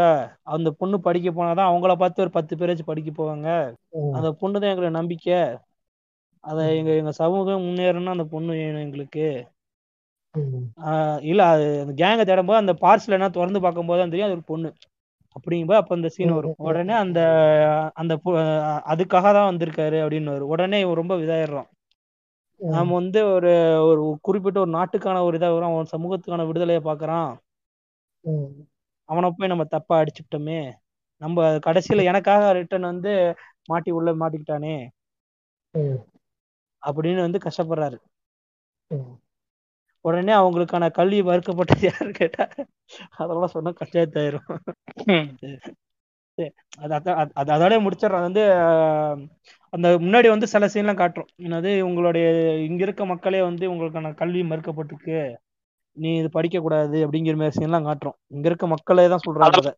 [0.55, 3.49] அந்த பொண்ணு படிக்க போனாதான் அவங்கள பார்த்து ஒரு பத்து பேராச்சும் படிக்க போவாங்க.
[4.17, 5.39] அந்த பொண்ணு தான் எங்களுக்கு நம்பிக்கை.
[6.45, 9.27] அத எங்க எங்க சமூகம் முன்னேறணும்னா அந்த பொண்ணு வேணும் எங்களுக்கு.
[11.31, 14.71] இல்ல அது அந்த கேங்கை தேடும்போது அந்த பார்சல் என்ன திறந்து பார்க்கும்போது தான் தெரியும் அது ஒரு பொண்ணு.
[15.37, 16.55] அப்படிங்கும்போது அப்ப அந்த சீன் வரும்.
[16.59, 17.21] உடனே அந்த
[17.95, 18.13] அந்த
[18.87, 20.49] அதுக்காக தான் வந்திருக்காரு அப்படின்னு வரும்.
[20.49, 21.69] உடனே ரொம்ப இதாயிடுறான்.
[22.61, 22.71] ம்.
[22.71, 23.53] நாம வந்து ஒரு
[23.85, 25.73] ஒரு குறிப்பிட்ட ஒரு நாட்டுக்கான ஒரு இதாக வரும்.
[25.73, 27.31] அவன் சமூகத்துக்கான விடுதலையை பார்க்கறான்.
[28.25, 28.49] ம்.
[29.09, 30.61] அவனை போய் நம்ம தப்பா அடிச்சுட்டோமே
[31.21, 33.13] நம்ம கடைசியில எனக்காக ரிட்டன் வந்து
[33.65, 34.77] மாட்டி உள்ள மாட்டிக்கிட்டானே.
[36.83, 37.99] அப்படின்னு வந்து கஷ்டப்படுறாரு.
[40.07, 42.49] உடனே அவங்களுக்கான கல்வி மறுக்கப்பட்டது யாரு கேட்டா
[43.11, 44.59] அதெல்லாம் சொன்னா கஷ்டத்தாயிரும்
[45.05, 45.35] ம்.
[46.79, 48.53] அது அத- அது- அது அதோட வந்து
[49.71, 51.27] அந்த முன்னாடி வந்து சில சீன்லாம் காட்டுறோம்.
[51.39, 55.35] என்னது உங்களுடைய இங்க இருக்க மக்களே வந்து உங்களுக்கான கல்வி மறுக்கப்பட்டிருக்கு.
[55.93, 58.19] நீ இது படிக்க கூடாது அப்படிங்கிற மாதிரி சீன்லாம் காட்டுறோம்.
[58.27, 59.73] இங்க இருக்க மக்களே தான் சொல்றாங்க அதை.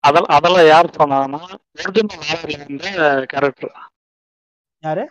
[0.00, 1.54] அதெல்லாம் அதெல்லாம் யார் சொன்னாங்கன்னா
[2.42, 3.72] ஒரிஜினல் கேரக்டர்
[4.82, 5.10] யாரு?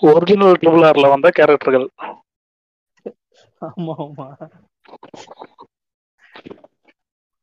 [0.00, 1.88] ஒரிஜினல் ட்ரிபிள் ஆர்ல வந்த கேரக்டர்கள்
[3.62, 4.26] ஆமா ஆமா.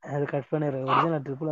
[0.04, 1.50] அது கட் பண்ணிடுற ஒரிஜினல் ட்ரிபிள்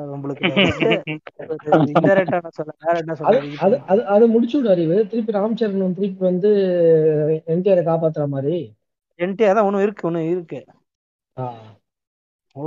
[2.05, 3.15] வேற என்ன?
[3.61, 4.97] அது அது அது முடிச்சு விடு அறிவு.
[5.11, 6.51] திருப்பி ராம்சரண் திருப்பி வந்து
[7.53, 8.57] என்டிஆரை காப்பாத்துற மாதிரி.
[9.19, 10.59] என்டிஆர் தான் ஒன்றும் இருக்கு ஒன்றும் இருக்கு.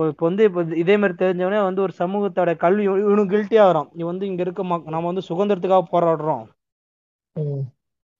[0.08, 4.24] இப்போ வந்து இப்போ இதே மாதிரி தெரிஞ்சவனே வந்து ஒரு சமூகத்தோட கல்வி இவனும் கில்ட்டியா வரும் நீ வந்து
[4.30, 4.62] இங்க இருக்க
[4.94, 6.44] நம்ம வந்து சுதந்திரத்துக்காக போராடுறோம்.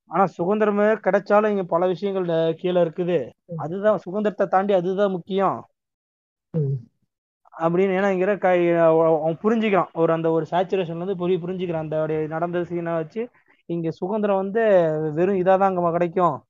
[0.08, 3.30] ஆனா சுதந்திரமே கிடைச்சாலும் இங்க பல விஷயங்கள் கீழே இருக்குது.
[3.56, 5.66] அதுதான் சுதந்திரத்தை தாண்டி அதுதான் முக்கியம்.
[7.58, 9.92] அப்படின்னு ஏன்னா இங்க அவன் புரிஞ்சுக்கிறான்.
[9.92, 11.84] ஒரு அந்த ஒரு சேச்சுரேஷன்ல இருந்து புரிய புரிஞ்சுக்கிறான்.
[11.84, 13.28] அந்த நடந்த சீனை வச்சு
[13.66, 14.60] இங்க சுதந்திரம் வந்து
[15.14, 16.42] வெறும் இதாதான் அங்க கிடைக்கும்.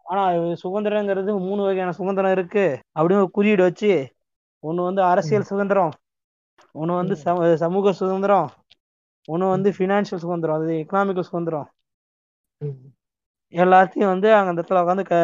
[0.04, 2.78] ஆனா சுதந்திரங்கிறது மூணு வகையான சுதந்திரம் இருக்கு.
[2.98, 4.12] அப்படின்னு ஒரு குறியீடு வச்சு
[4.62, 5.90] ஒண்ணு வந்து அரசியல் சுதந்திரம்
[6.74, 8.50] ஒண்ணு வந்து சம- சமூக சுதந்திரம்
[9.28, 11.68] ஒண்ணு வந்து ஃபினான்ஷியல் சுதந்திரம் அது எக்கனாமிக்கல் சுதந்திரம்.
[13.52, 15.14] எல்லாத்தையும் வந்து அங்க அந்த இடத்துல உட்காந்து க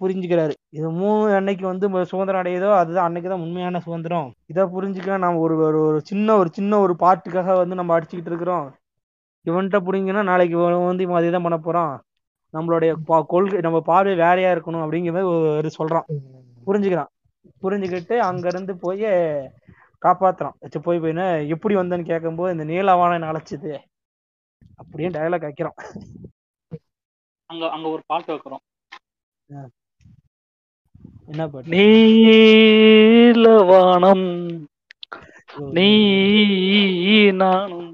[0.00, 0.54] புரிஞ்சுக்கிறாரு.
[0.70, 4.28] இது மூணு அன்னைக்கு வந்து சுதந்திரம் அடையுதோ அதுதான் அன்னைக்கு தான் உண்மையான சுதந்திரம்.
[4.46, 8.66] இதை புரிஞ்சுக்க நம்ம ஒரு ஒரு சின்ன ஒரு சின்ன ஒரு பாட்டுக்காக வந்து நம்ம அடிச்சுக்கிட்டு இருக்கிறோம்.
[9.46, 11.94] இவன்கிட்ட புடிங்கன்னா நாளைக்கு வந்து இவன் அதே தான் பண்ண போறான்.
[12.54, 12.90] நம்மளுடைய
[13.28, 16.06] கொள்கை நம்ம பார்வை வேறையா இருக்கணும் அப்படிங்கிற மாதிரி ஒரு சொல்றான்.
[16.08, 16.22] ம்.
[16.66, 17.10] புரிஞ்சுக்கிறான்.
[17.62, 19.04] புரிஞ்சுக்கிட்டு அங்க இருந்து போய்
[20.02, 23.72] காப்பாத்துறான் வச்சு போய் போய் என்ன எப்படி வந்தேன்னு கேட்கும்போது இந்த நீலவான அழைச்சது?
[24.80, 25.78] அப்படியே டயலாக் வைக்கிறான்
[27.50, 28.62] அங்க அங்க ஒரு பாட்டு வைக்கிறோம்.
[31.30, 31.70] என்ன பாட்டு?
[33.34, 34.26] நீலவானம்
[35.76, 35.90] நீ
[37.42, 37.90] நானும்.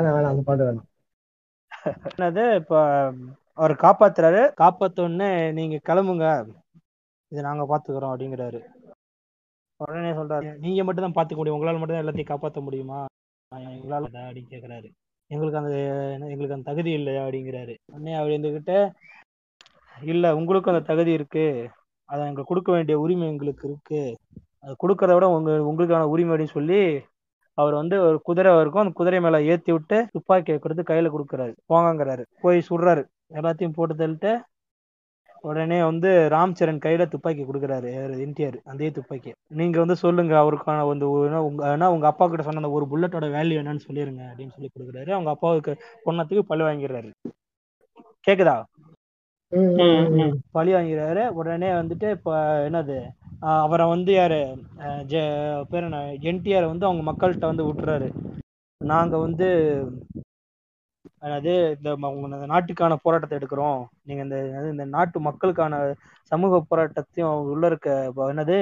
[0.00, 0.88] அந்த பாட்டு வேணாம்.
[2.10, 2.72] என்னது இப்ப
[3.60, 4.42] அவர் காப்பாத்துறாரு.
[4.60, 6.26] காப்பாத்த உடனே நீங்க கிளம்புங்க.
[7.32, 8.60] இது நாங்க பாத்துக்கிறோம் அப்படிங்கிறாரு.
[9.80, 11.58] உடனே சொல்றாரு நீங்க மட்டும் தான் பாத்துக்க முடியும்.
[11.58, 12.98] உங்களால மட்டும் தான் எல்லாத்தையும் காப்பாத்த முடியுமா?
[13.74, 14.88] எங்களால அப்படின்னு கேக்குறாரு.
[15.30, 15.74] எங்களுக்கு அந்த
[16.30, 17.20] எங்களுக்கு அந்த தகுதி இல்லையா?
[17.26, 17.74] அப்படிங்கிறாரு.
[17.92, 18.74] உடனே அவர் இருந்துகிட்ட
[20.12, 21.46] இல்ல உங்களுக்கும் அந்த தகுதி இருக்கு.
[22.08, 24.02] அதை எங்களுக்கு கொடுக்க வேண்டிய உரிமை எங்களுக்கு இருக்கு.
[24.64, 26.80] அது கொடுக்கறத விட உங்க உங்களுக்கான உரிமை அப்படின்னு சொல்லி
[27.58, 31.52] அவர் வந்து ஒரு குதிரை இருக்கும் அந்த குதிரை மேல ஏத்தி விட்டு துப்பாக்கியை கொடுத்து கையில கொடுக்குறாரு.
[31.70, 32.24] போங்கங்கிறாரு.
[32.44, 33.02] போய் சுடுறாரு.
[33.38, 34.32] எல்லாத்தையும் போட்டு தள்ளிட்டு
[35.44, 37.90] உடனே வந்து ராம் சரண் கையில துப்பாக்கி கொடுக்குறாரு
[38.24, 39.30] என்டிஆர் அதே துப்பாக்கி.
[39.60, 41.06] நீங்க வந்து சொல்லுங்க அவருக்கான வந்து
[41.48, 45.10] உங்க உங்க அப்பா கிட்ட சொன்ன அந்த ஒரு புல்லட்டோட வேல்யூ என்னன்னு சொல்லிருங்க அப்படின்னு சொல்லி கொடுக்குறாரு.
[45.16, 45.74] அவங்க அப்பாவுக்கு
[46.06, 47.10] பொண்ணத்துக்கு பழி வாங்கிடுறாரு.
[48.26, 48.56] கேக்குதா.
[50.56, 52.32] பழி வாங்கிறாரு உடனே வந்துட்டு இப்ப
[52.68, 52.98] என்னது
[53.62, 54.40] அவரை வந்து யாரு
[55.70, 56.00] பேர் என்ன
[56.30, 58.08] என்டிஆர் வந்து அவங்க மக்கள்கிட்ட வந்து விட்டுறாரு.
[58.80, 59.48] நாங்க வந்து
[61.22, 63.80] அதாவது இந்த உங்க நாட்டுக்கான போராட்டத்தை எடுக்கிறோம்.
[64.08, 64.36] நீங்க இந்த
[64.72, 65.74] இந்த நாட்டு மக்களுக்கான
[66.32, 67.88] சமூக போராட்டத்தையும் உள்ள இருக்க
[68.34, 68.58] என்னது?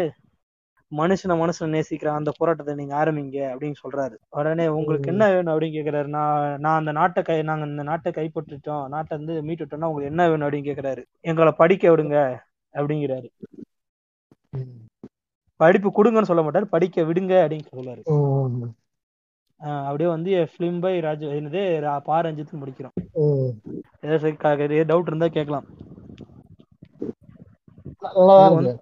[0.92, 4.16] மனுஷனை மனுஷனை நேசிக்கிற அந்த போராட்டத்தை நீங்க ஆரம்பிங்க அப்படின்னு சொல்றாரு.
[4.38, 6.08] உடனே உங்களுக்கு என்ன வேணும் அப்படின்னு கேக்குறாரு.
[6.16, 8.84] நான் நான் அந்த நாட்டை கை நாங்க இந்த நாட்டை கைப்பற்றிட்டோம்.
[8.94, 11.02] நாட்டை வந்து மீட்டுட்டோம்னா உங்களுக்கு என்ன வேணும் அப்படின்னு கேக்குறாரு.
[11.30, 12.16] எங்களை படிக்க விடுங்க
[12.74, 13.28] அப்படிங்கிறாரு.
[15.60, 16.66] படிப்பு கொடுங்கன்னு சொல்ல மாட்டாரு.
[16.76, 18.02] படிக்க விடுங்க அப்படின்னு சொல்றாரு
[19.60, 21.62] அப்படியே வந்து ஃபிலிம் பை ராஜ் என்னது
[22.04, 22.96] பா ரஞ்சித் முடிக்கிறோம்.
[24.00, 24.30] ஏதாவது
[24.90, 25.66] டவுட் இருந்தா கேட்கலாம்.
[28.02, 28.72] நல்லாதான் இருக்கு?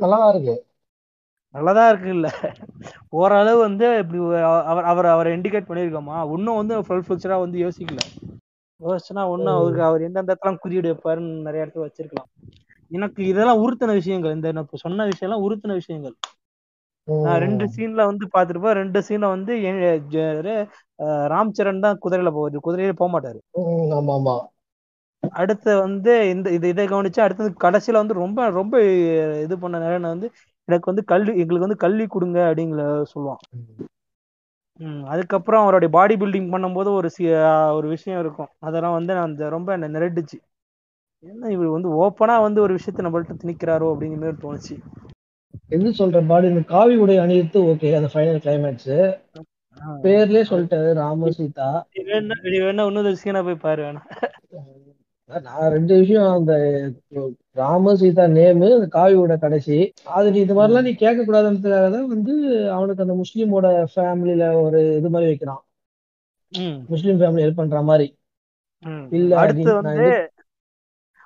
[0.00, 0.54] நல்லாதான் இருக்கு.
[1.54, 2.28] நல்லதா இருக்கு இல்ல.
[3.10, 6.16] ஓரளவு வந்து இப்படி அவர் அவர் அவரை இண்டிகேட் பண்ணியிருக்கோமா.
[6.32, 8.00] இன்னும் வந்து ஃபுல் ஃபியூச்சரா வந்து யோசிக்கல.
[8.80, 12.30] யோசிச்சுனா ஒன்னும் அவருக்கு அவர் எந்தெந்த இடத்துல குறியீடு வைப்பாருன்னு நிறைய இடத்துல வச்சிருக்கலாம்.
[12.90, 14.34] எனக்கு இதெல்லாம் உறுத்தின விஷயங்கள்.
[14.34, 16.14] இந்த சொன்ன விஷயம் எல்லாம் உறுத்தின விஷயங்கள்.
[17.38, 19.52] ரெண்டு சீன்ல வந்து பாத்துருப்பேன் ரெண்டு சீன்ல வந்து
[21.32, 23.38] ராம் சரண் தான் குதிரையில போகுது குதிரையில போக மாட்டாரு.
[23.62, 24.34] ம், ஆமா ஆமா.
[25.22, 28.74] அடுத்து வந்து இந்த இது இதை கவனிச்சு அடுத்தது கடைசியில வந்து ரொம்ப ரொம்ப
[29.44, 30.28] இது பண்ண நேரம் வந்து
[30.68, 33.40] எனக்கு வந்து கல்வி எங்களுக்கு வந்து கல்வி கொடுங்க அப்படிங்கிற சொல்லுவான்.
[35.04, 37.24] அதுக்கப்புறம் அவருடைய பாடி பில்டிங் பண்ணும்போது ஒரு சி
[37.78, 38.50] ஒரு விஷயம் இருக்கும்.
[38.60, 40.38] அதெல்லாம் வந்து நான் அந்த ரொம்ப என்னை நிரட்டுச்சு.
[41.24, 44.76] என்ன இவர் வந்து ஓப்பனா வந்து ஒரு விஷயத்த நம்மள்ட்ட திணிக்கிறாரோ அப்படிங்கிற மாதிரி தோணுச்சு.
[45.68, 49.18] எது சொல்ற பாடி இந்த காவி உடை அணியிறது ஓகே அந்த ஃபைனல் கிளைமேக்ஸ்.
[50.02, 51.84] பேர்லயே சொல்லிட்டாரு ராம சீதா.
[51.92, 54.00] நீ வேணா போய் பாரு வேணா.
[55.42, 56.90] நான் ரெண்டு விஷயம் அந்த
[57.50, 59.92] ராம சீதா நேமு அந்த காவி உடை கடைசி.
[60.04, 65.10] அது நீ இது மாதிரிலாம் நீ கேட்க கூடாதுன்றதுக்காக தான் வந்து அவனுக்கு அந்த முஸ்லீமோட ஃபேமிலியில ஒரு இது
[65.10, 65.64] மாதிரி வைக்கிறான்.
[66.88, 68.16] முஸ்லீம் ஃபேமிலி ஹெல்ப் பண்ற மாதிரி.
[69.10, 70.30] இல்ல அடுத்து நீ- நான் வந்து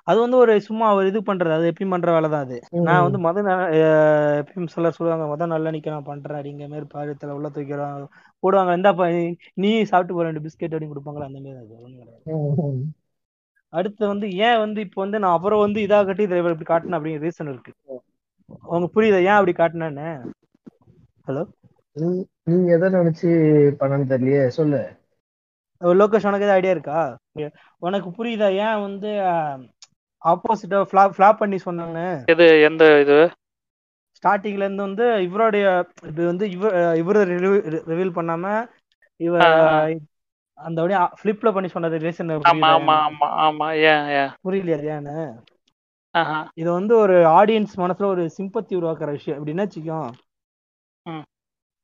[0.09, 1.53] அது வந்து ஒரு சும்மா ஒரு இது பண்றது.
[1.53, 2.61] அது எப்பயும் பண்ற வேலை தான் அது.
[2.69, 7.49] நான் வந்து மத எப்பயும் சிலர் சொல்லுவாங்க மத நல்ல நிக்க நான் பண்றேன் அப்படிங்கிற மாதிரி பாரியத்துல உள்ள
[7.49, 8.07] தூக்கிறாங்க
[8.41, 8.71] போடுவாங்க.
[8.71, 12.83] இந்தாப்பா நீ- சாப்பிட்டு போற ரெண்டு பிஸ்கெட் அப்படின்னு கொடுப்பாங்களா அந்த மாதிரி அது.
[13.69, 17.21] அடுத்து வந்து ஏன் வந்து இப்போ வந்து நான் அப்புறம் வந்து இதா கட்டி இதை இப்படி காட்டினேன் அப்படிங்கிற
[17.21, 17.73] ரீசன் இருக்கு.
[18.61, 19.19] அவங்க புரியுதா?
[19.19, 20.25] ஏன் அப்படி காட்டினேன்னு?
[21.27, 21.45] ஹலோ
[21.95, 23.33] நீ- எதை நினைச்சு
[23.79, 24.47] பண்ணனு தெரியலையே?
[24.47, 24.89] சொல்லு.
[25.79, 27.17] லோகேஷ் உனக்கு ஏதாவது ஐடியா இருக்கா?
[27.77, 28.49] உனக்கு புரியுதா?
[28.51, 29.07] ஏன் வந்து
[30.21, 31.99] ஆப்போசிட்டா ஃபிளாப் ஃபிளாப் பண்ணி சொன்னாங்க.
[32.27, 33.19] இது எந்த இது?
[34.15, 35.65] ஸ்டார்டிங்ல இருந்து வந்து இவருடைய
[36.05, 37.17] இது வந்து இவர் இவர
[37.89, 38.45] ரிவீல் பண்ணாம
[39.19, 39.77] இவ ஆ, ஆ.
[40.57, 44.31] அந்த அப்படியே ஃபிளிப்ல பண்ணி சொன்னது ரீசன் ஆமா ஆமா ஆமா ஆமா ஏன் ஏன்?
[44.43, 45.15] புரியலையா ஏன்னு.
[46.57, 49.37] இது வந்து ஒரு ஆடியன்ஸ் மனசுல ஒரு சிம்பத்தி உருவாக்குற விஷயம்.
[49.39, 49.99] எப்படின்னா வச்சுக்கோ.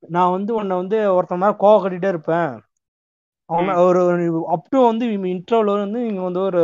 [0.04, 2.52] நான் வந்து உன்னை வந்து ஒருத்தன் மாதிரி கோவம் கட்டிட்டே இருப்பேன்.
[3.50, 4.02] அவங்க ஒரு
[4.48, 6.64] அப் டு வந்து இன்ட்ரோல வந்து நீங்க வந்து ஒரு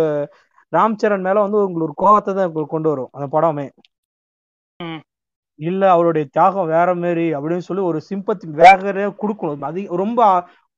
[0.74, 3.66] ராம் சரண் மேல வந்து உங்களுக்கு ஒரு கோவத்தை தான் உங்களுக்கு கொண்டு வரும் அந்த படமே.
[5.60, 9.66] இல்ல அவருடைய தியாகம் வேற மாரி அப்படின்னு சொல்லி ஒரு சிம்பத்தி வேகரே கொடுக்கணும்.
[9.70, 10.22] அதிக ரொம்ப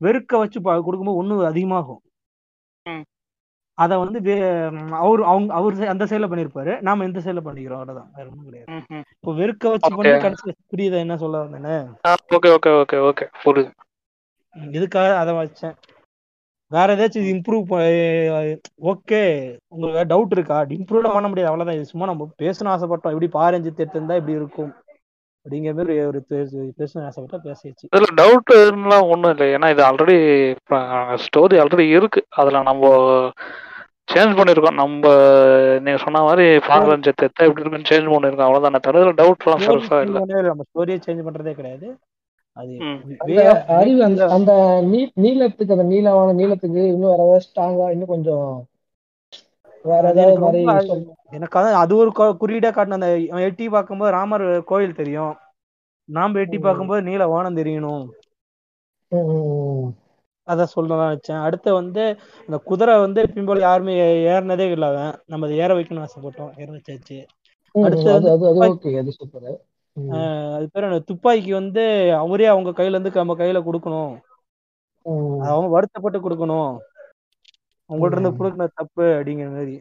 [0.02, 2.02] வெறுக்க வச்சு கொடுக்கும்போது ஒண்ணு அதிகமாகும்.
[3.78, 4.20] அத வந்து
[5.04, 6.74] அவர் அவங்க அவர் அந்த சைடுல பண்ணிருப்பாரு.
[6.88, 7.80] நாம இந்த சைடுல பண்ணிக்கிறோம்.
[7.80, 8.10] அவ்வளவுதான்.
[8.18, 8.76] வேற ஒண்ணும் கிடையாது.
[9.16, 9.92] இப்போ வெறுக்க வச்சு.
[10.00, 11.76] பண்ணி கடைசியில புரியுதா என்ன சொல்ல வந்தேன்னு
[12.36, 13.26] ஓகே ஓகே ஓகே ஓகே.
[13.46, 13.72] புரியுது.
[14.76, 15.76] இதுக்காக அதை வச்சேன்.
[16.74, 17.72] வேற ஏதாச்சும் இம்ப்ரூவ்
[18.92, 19.22] ஓகே
[19.74, 20.58] உங்களுக்கு வேற டவுட் இருக்கா?
[20.78, 21.50] இம்ப்ரூவ் பண்ண முடியாது.
[21.52, 21.78] அவ்வளவுதான்.
[21.80, 23.14] இது சும்மா நம்ம பேசணும் ஆசைப்பட்டோம்.
[23.16, 24.72] எப்படி பாரஞ்சு தேட்டு இருந்தா இப்படி இருக்கும்?
[25.46, 26.20] அப்படிங்கிற மாதிரி ஒரு
[26.80, 27.86] பேசணும் ஆசைப்பட்டா பேசியாச்சு.
[27.96, 29.48] இதுல டவுட்லாம் ஒண்ணும் இல்லை.
[29.56, 30.18] ஏன்னா இது ஆல்ரெடி
[31.26, 32.22] ஸ்டோரி ஆல்ரெடி இருக்கு.
[32.42, 32.92] அதுல நம்ம
[34.14, 34.80] சேஞ்ச் பண்ணிருக்கோம்.
[34.84, 35.12] நம்ம
[35.84, 38.48] நீங்க சொன்ன மாதிரி பாரஞ்சத்தை எப்படி இருக்குன்னு சேஞ்ச் பண்ணிருக்கோம்.
[38.48, 40.18] அவ்வளவுதானே தவிர டவுட்லாம் பெருசா இல்ல.
[40.50, 41.88] நம்ம ஸ்டோரியை சேஞ்ச் பண்றதே கிடையாது.
[42.54, 42.78] அது
[43.20, 44.52] அந்த அறிவு அந்த அந்த
[45.16, 48.66] நீளத்துக்கு அந்த நீளமான நீளத்துக்கு இன்னும் வேற ஏதாவது ஸ்ட்ராங்கா இன்னும் கொஞ்சம்
[49.84, 51.14] வேற ஏதாவது எனக்கு அது- சொல்லு.
[51.32, 55.36] எனக்கு அதான் அது ஒரு குறியீடா காட்டின அந்த எட்டி பார்க்கும்போது ராமர் கோயில் தெரியும்.
[56.06, 56.60] நாம எட்டி.
[56.60, 58.08] பார்க்கும்போது நீல வானம் தெரியணும்.
[59.08, 59.94] ம், ம், ம்.
[60.44, 64.90] அத சொல்லலாம் வச்சேன் அடுத்து வந்து இந்த குதிரை வந்து எப்பயும் போல யாருமே ஏறினதே இல்லை
[65.26, 66.60] நம்ம அதை ஏற வைக்கணும்னு ஆசைப்பட்டோம்.
[66.60, 67.26] ஏற வச்சாச்சு.
[67.84, 69.64] அடுத்து
[69.96, 70.12] அது
[70.54, 71.84] வந்து பேர் என்ன, துப்பாக்கி வந்து
[72.22, 74.14] அவரே அவங்க கையில இருந்து நம்ம கையில கொடுக்கணும்.
[75.48, 76.74] அவங்க வருத்தப்பட்டு கொடுக்கணும்.
[77.90, 78.38] உங்கள்ட்ட இருந்து ம்.
[78.40, 79.76] புடுக்கின தப்பு அப்படிங்கிற மாதிரி.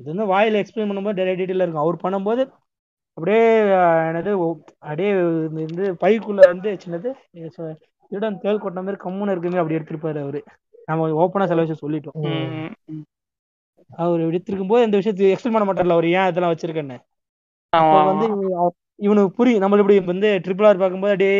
[0.00, 1.84] இது வந்து வாயில எக்ஸ்பிளைன் பண்ணும்போது டீட்டெயில இருக்கும்.
[1.84, 2.42] அவர் பண்ணும்போது
[3.18, 3.42] அப்படியே
[4.08, 4.30] என்னது
[4.80, 5.10] அப்படியே
[5.48, 7.10] இந்த இது பைக்குள்ள வந்து சின்னது
[8.10, 10.40] திருடன் தேல் கொட்டின மாதிரி கம்முன்னு இருக்குமே அப்படி எடுத்திருப்பாரு அவரு.
[10.88, 12.16] நம்ம ஓப்பனா சில விஷயம் சொல்லிட்டோம்.
[13.90, 16.98] அவர் எடுத்திருக்கும் போது இந்த விஷயத்தை எக்ஸ்பிளைன் பண்ண மாட்டார்ல அவர் ஏன் இதெல்லாம் வச்சிருக்கேன்னு.
[18.06, 18.26] வந்து
[18.98, 21.38] இவனுக்கு புரியும் நம்ம இப்படி வந்து ட்ரிபிள் ஆர் பார்க்கும்போது அப்படியே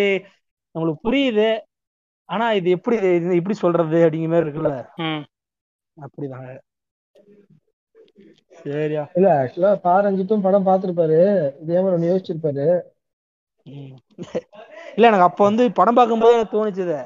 [0.74, 1.48] நம்மளுக்கு புரியுது.
[2.28, 4.74] ஆனா இது எப்படி இது இப்படி சொல்றது அப்படிங்கிற மாதிரி இருக்குல்ல?
[4.98, 5.22] ம்.
[5.96, 6.46] அப்படிதான்
[8.58, 9.02] சரியா?
[9.14, 11.18] இல்ல ஆக்சுவலா பாரஞ்சித்தும் படம் பார்த்திருப்பாரு.
[11.62, 12.66] இதே மாதிரி ஒண்ணு யோசிச்சிருப்பாரு.
[14.96, 16.96] இல்ல எனக்கு அப்ப வந்து படம் பார்க்கும்போது எனக்கு தோணுச்சுது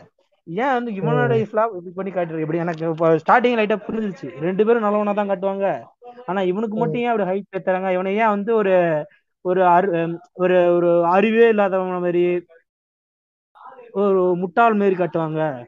[0.50, 4.28] ஏன் வந்து இவனோட ஃபிளாப் இப்படி பண்ணி காட்டுறது இப்படி எனக்கு ஸ்டார்டிங் லைட்டா புரிஞ்சிருச்சு.
[4.40, 5.82] ரெண்டு பேரும் நல்லவனா தான் காட்டுவாங்க.
[6.26, 7.92] ஆனா இவனுக்கு மட்டும் ஏன் அப்படி ஹைட் ஏத்துறாங்க?
[7.92, 8.74] இவனை ஏன் வந்து ஒரு
[9.40, 9.60] ஒரு
[10.32, 12.24] ஒரு ஒரு அறிவே இல்லாதவன மாதிரி
[13.92, 15.64] ஒரு முட்டாள் மாரி காட்டுவாங்க.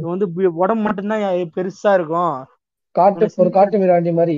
[0.00, 1.20] வந்து உடம்பு மட்டும்தான்
[1.56, 2.44] பெருசா இருக்கும்.
[2.96, 4.36] காட்டு ஒரு காட்டு மிராண்டி மாதிரி.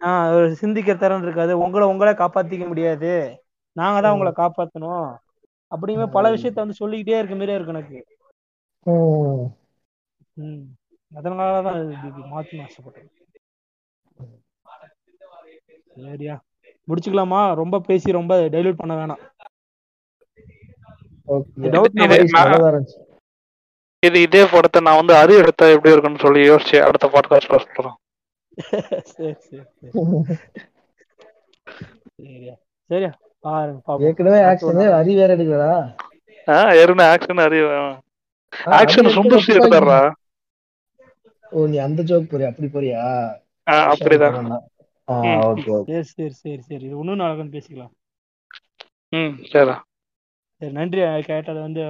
[0.00, 1.58] ஆஹ் ஒரு சிந்திக்கிற திறன் இருக்காது.
[1.58, 3.12] உங்களை உங்களே காப்பாத்திக்க முடியாது.
[3.76, 4.12] நாங்க தான்.
[4.12, 5.06] உங்களை காப்பாத்தணும்.
[5.72, 7.98] அப்படிங்கிற பல விஷயத்த வந்து சொல்லிக்கிட்டே இருக்க மாதிரியே இருக்கு எனக்கு.
[8.86, 9.44] ம்.
[10.42, 10.64] ம்.
[11.12, 13.10] அதனாலதான் இது இப்படி மாத்தணும் ஆசைப்பட்டேன்
[15.96, 16.36] சரியா.
[16.88, 17.54] முடிச்சுக்கலாமா?
[17.54, 19.22] ரொம்ப பேசி ரொம்ப டைலூட் பண்ண வேணாம்.
[24.02, 27.98] இது- இது- படத்தை நான் வந்து அரி எடுத்தா எப்படி இருக்குன்னு சொல்லி யோசிச்சு அடுத்த பாட்காஸ்ட்ல சொல்றேன்
[29.06, 29.90] சரி சரி சரி.
[32.18, 32.54] சரியா.
[32.90, 33.10] சரியா.
[33.44, 34.68] பாருங்க ஏற்கனவே ஆக்ஷன்
[34.98, 35.70] அரி வேற எடுக்கிறா
[36.48, 37.70] ஆ ஏற்கனவே ஆக்ஷன் அறிவு.
[38.62, 39.98] ஆ, ஆக்ஷன் அரி சுந்தர் சி எடுத்தாரா
[41.52, 42.50] ஓ நீ அந்த ஜோக் போறியா?
[42.52, 43.00] அப்படி போறியா?
[43.84, 44.38] அப்படிதான்.
[45.88, 46.84] சரி சரி சரி சரி.
[46.84, 47.92] இது இன்னும் நாளைக்கு பேசிக்கலாம்.
[49.12, 49.76] ம் சரிடா
[50.62, 51.00] சரி நன்றி.
[51.22, 51.84] கேட்டதை வந்து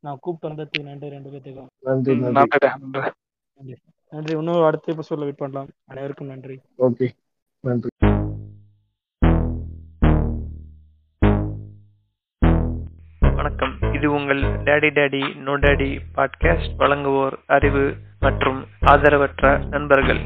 [0.00, 1.70] நான் கூப்பிட்டு வந்ததுக்கு நன்றி ரெண்டு பேத்துக்கும்.
[1.82, 3.76] நன்றி நன்றி.
[4.12, 5.70] நன்றி இன்னும் அடுத்த எபிசோட்ல வெயிட் பண்ணலாம்.
[5.84, 6.58] அனைவருக்கும் நன்றி.
[6.78, 7.08] ஓகே
[7.64, 7.90] நன்றி.
[14.04, 17.84] இது உங்கள் Daddy Daddy No Daddy podcast வழங்குவோர் அறிவு
[18.20, 20.20] மற்றும் ஆதரவற்ற நண்பர்கள்.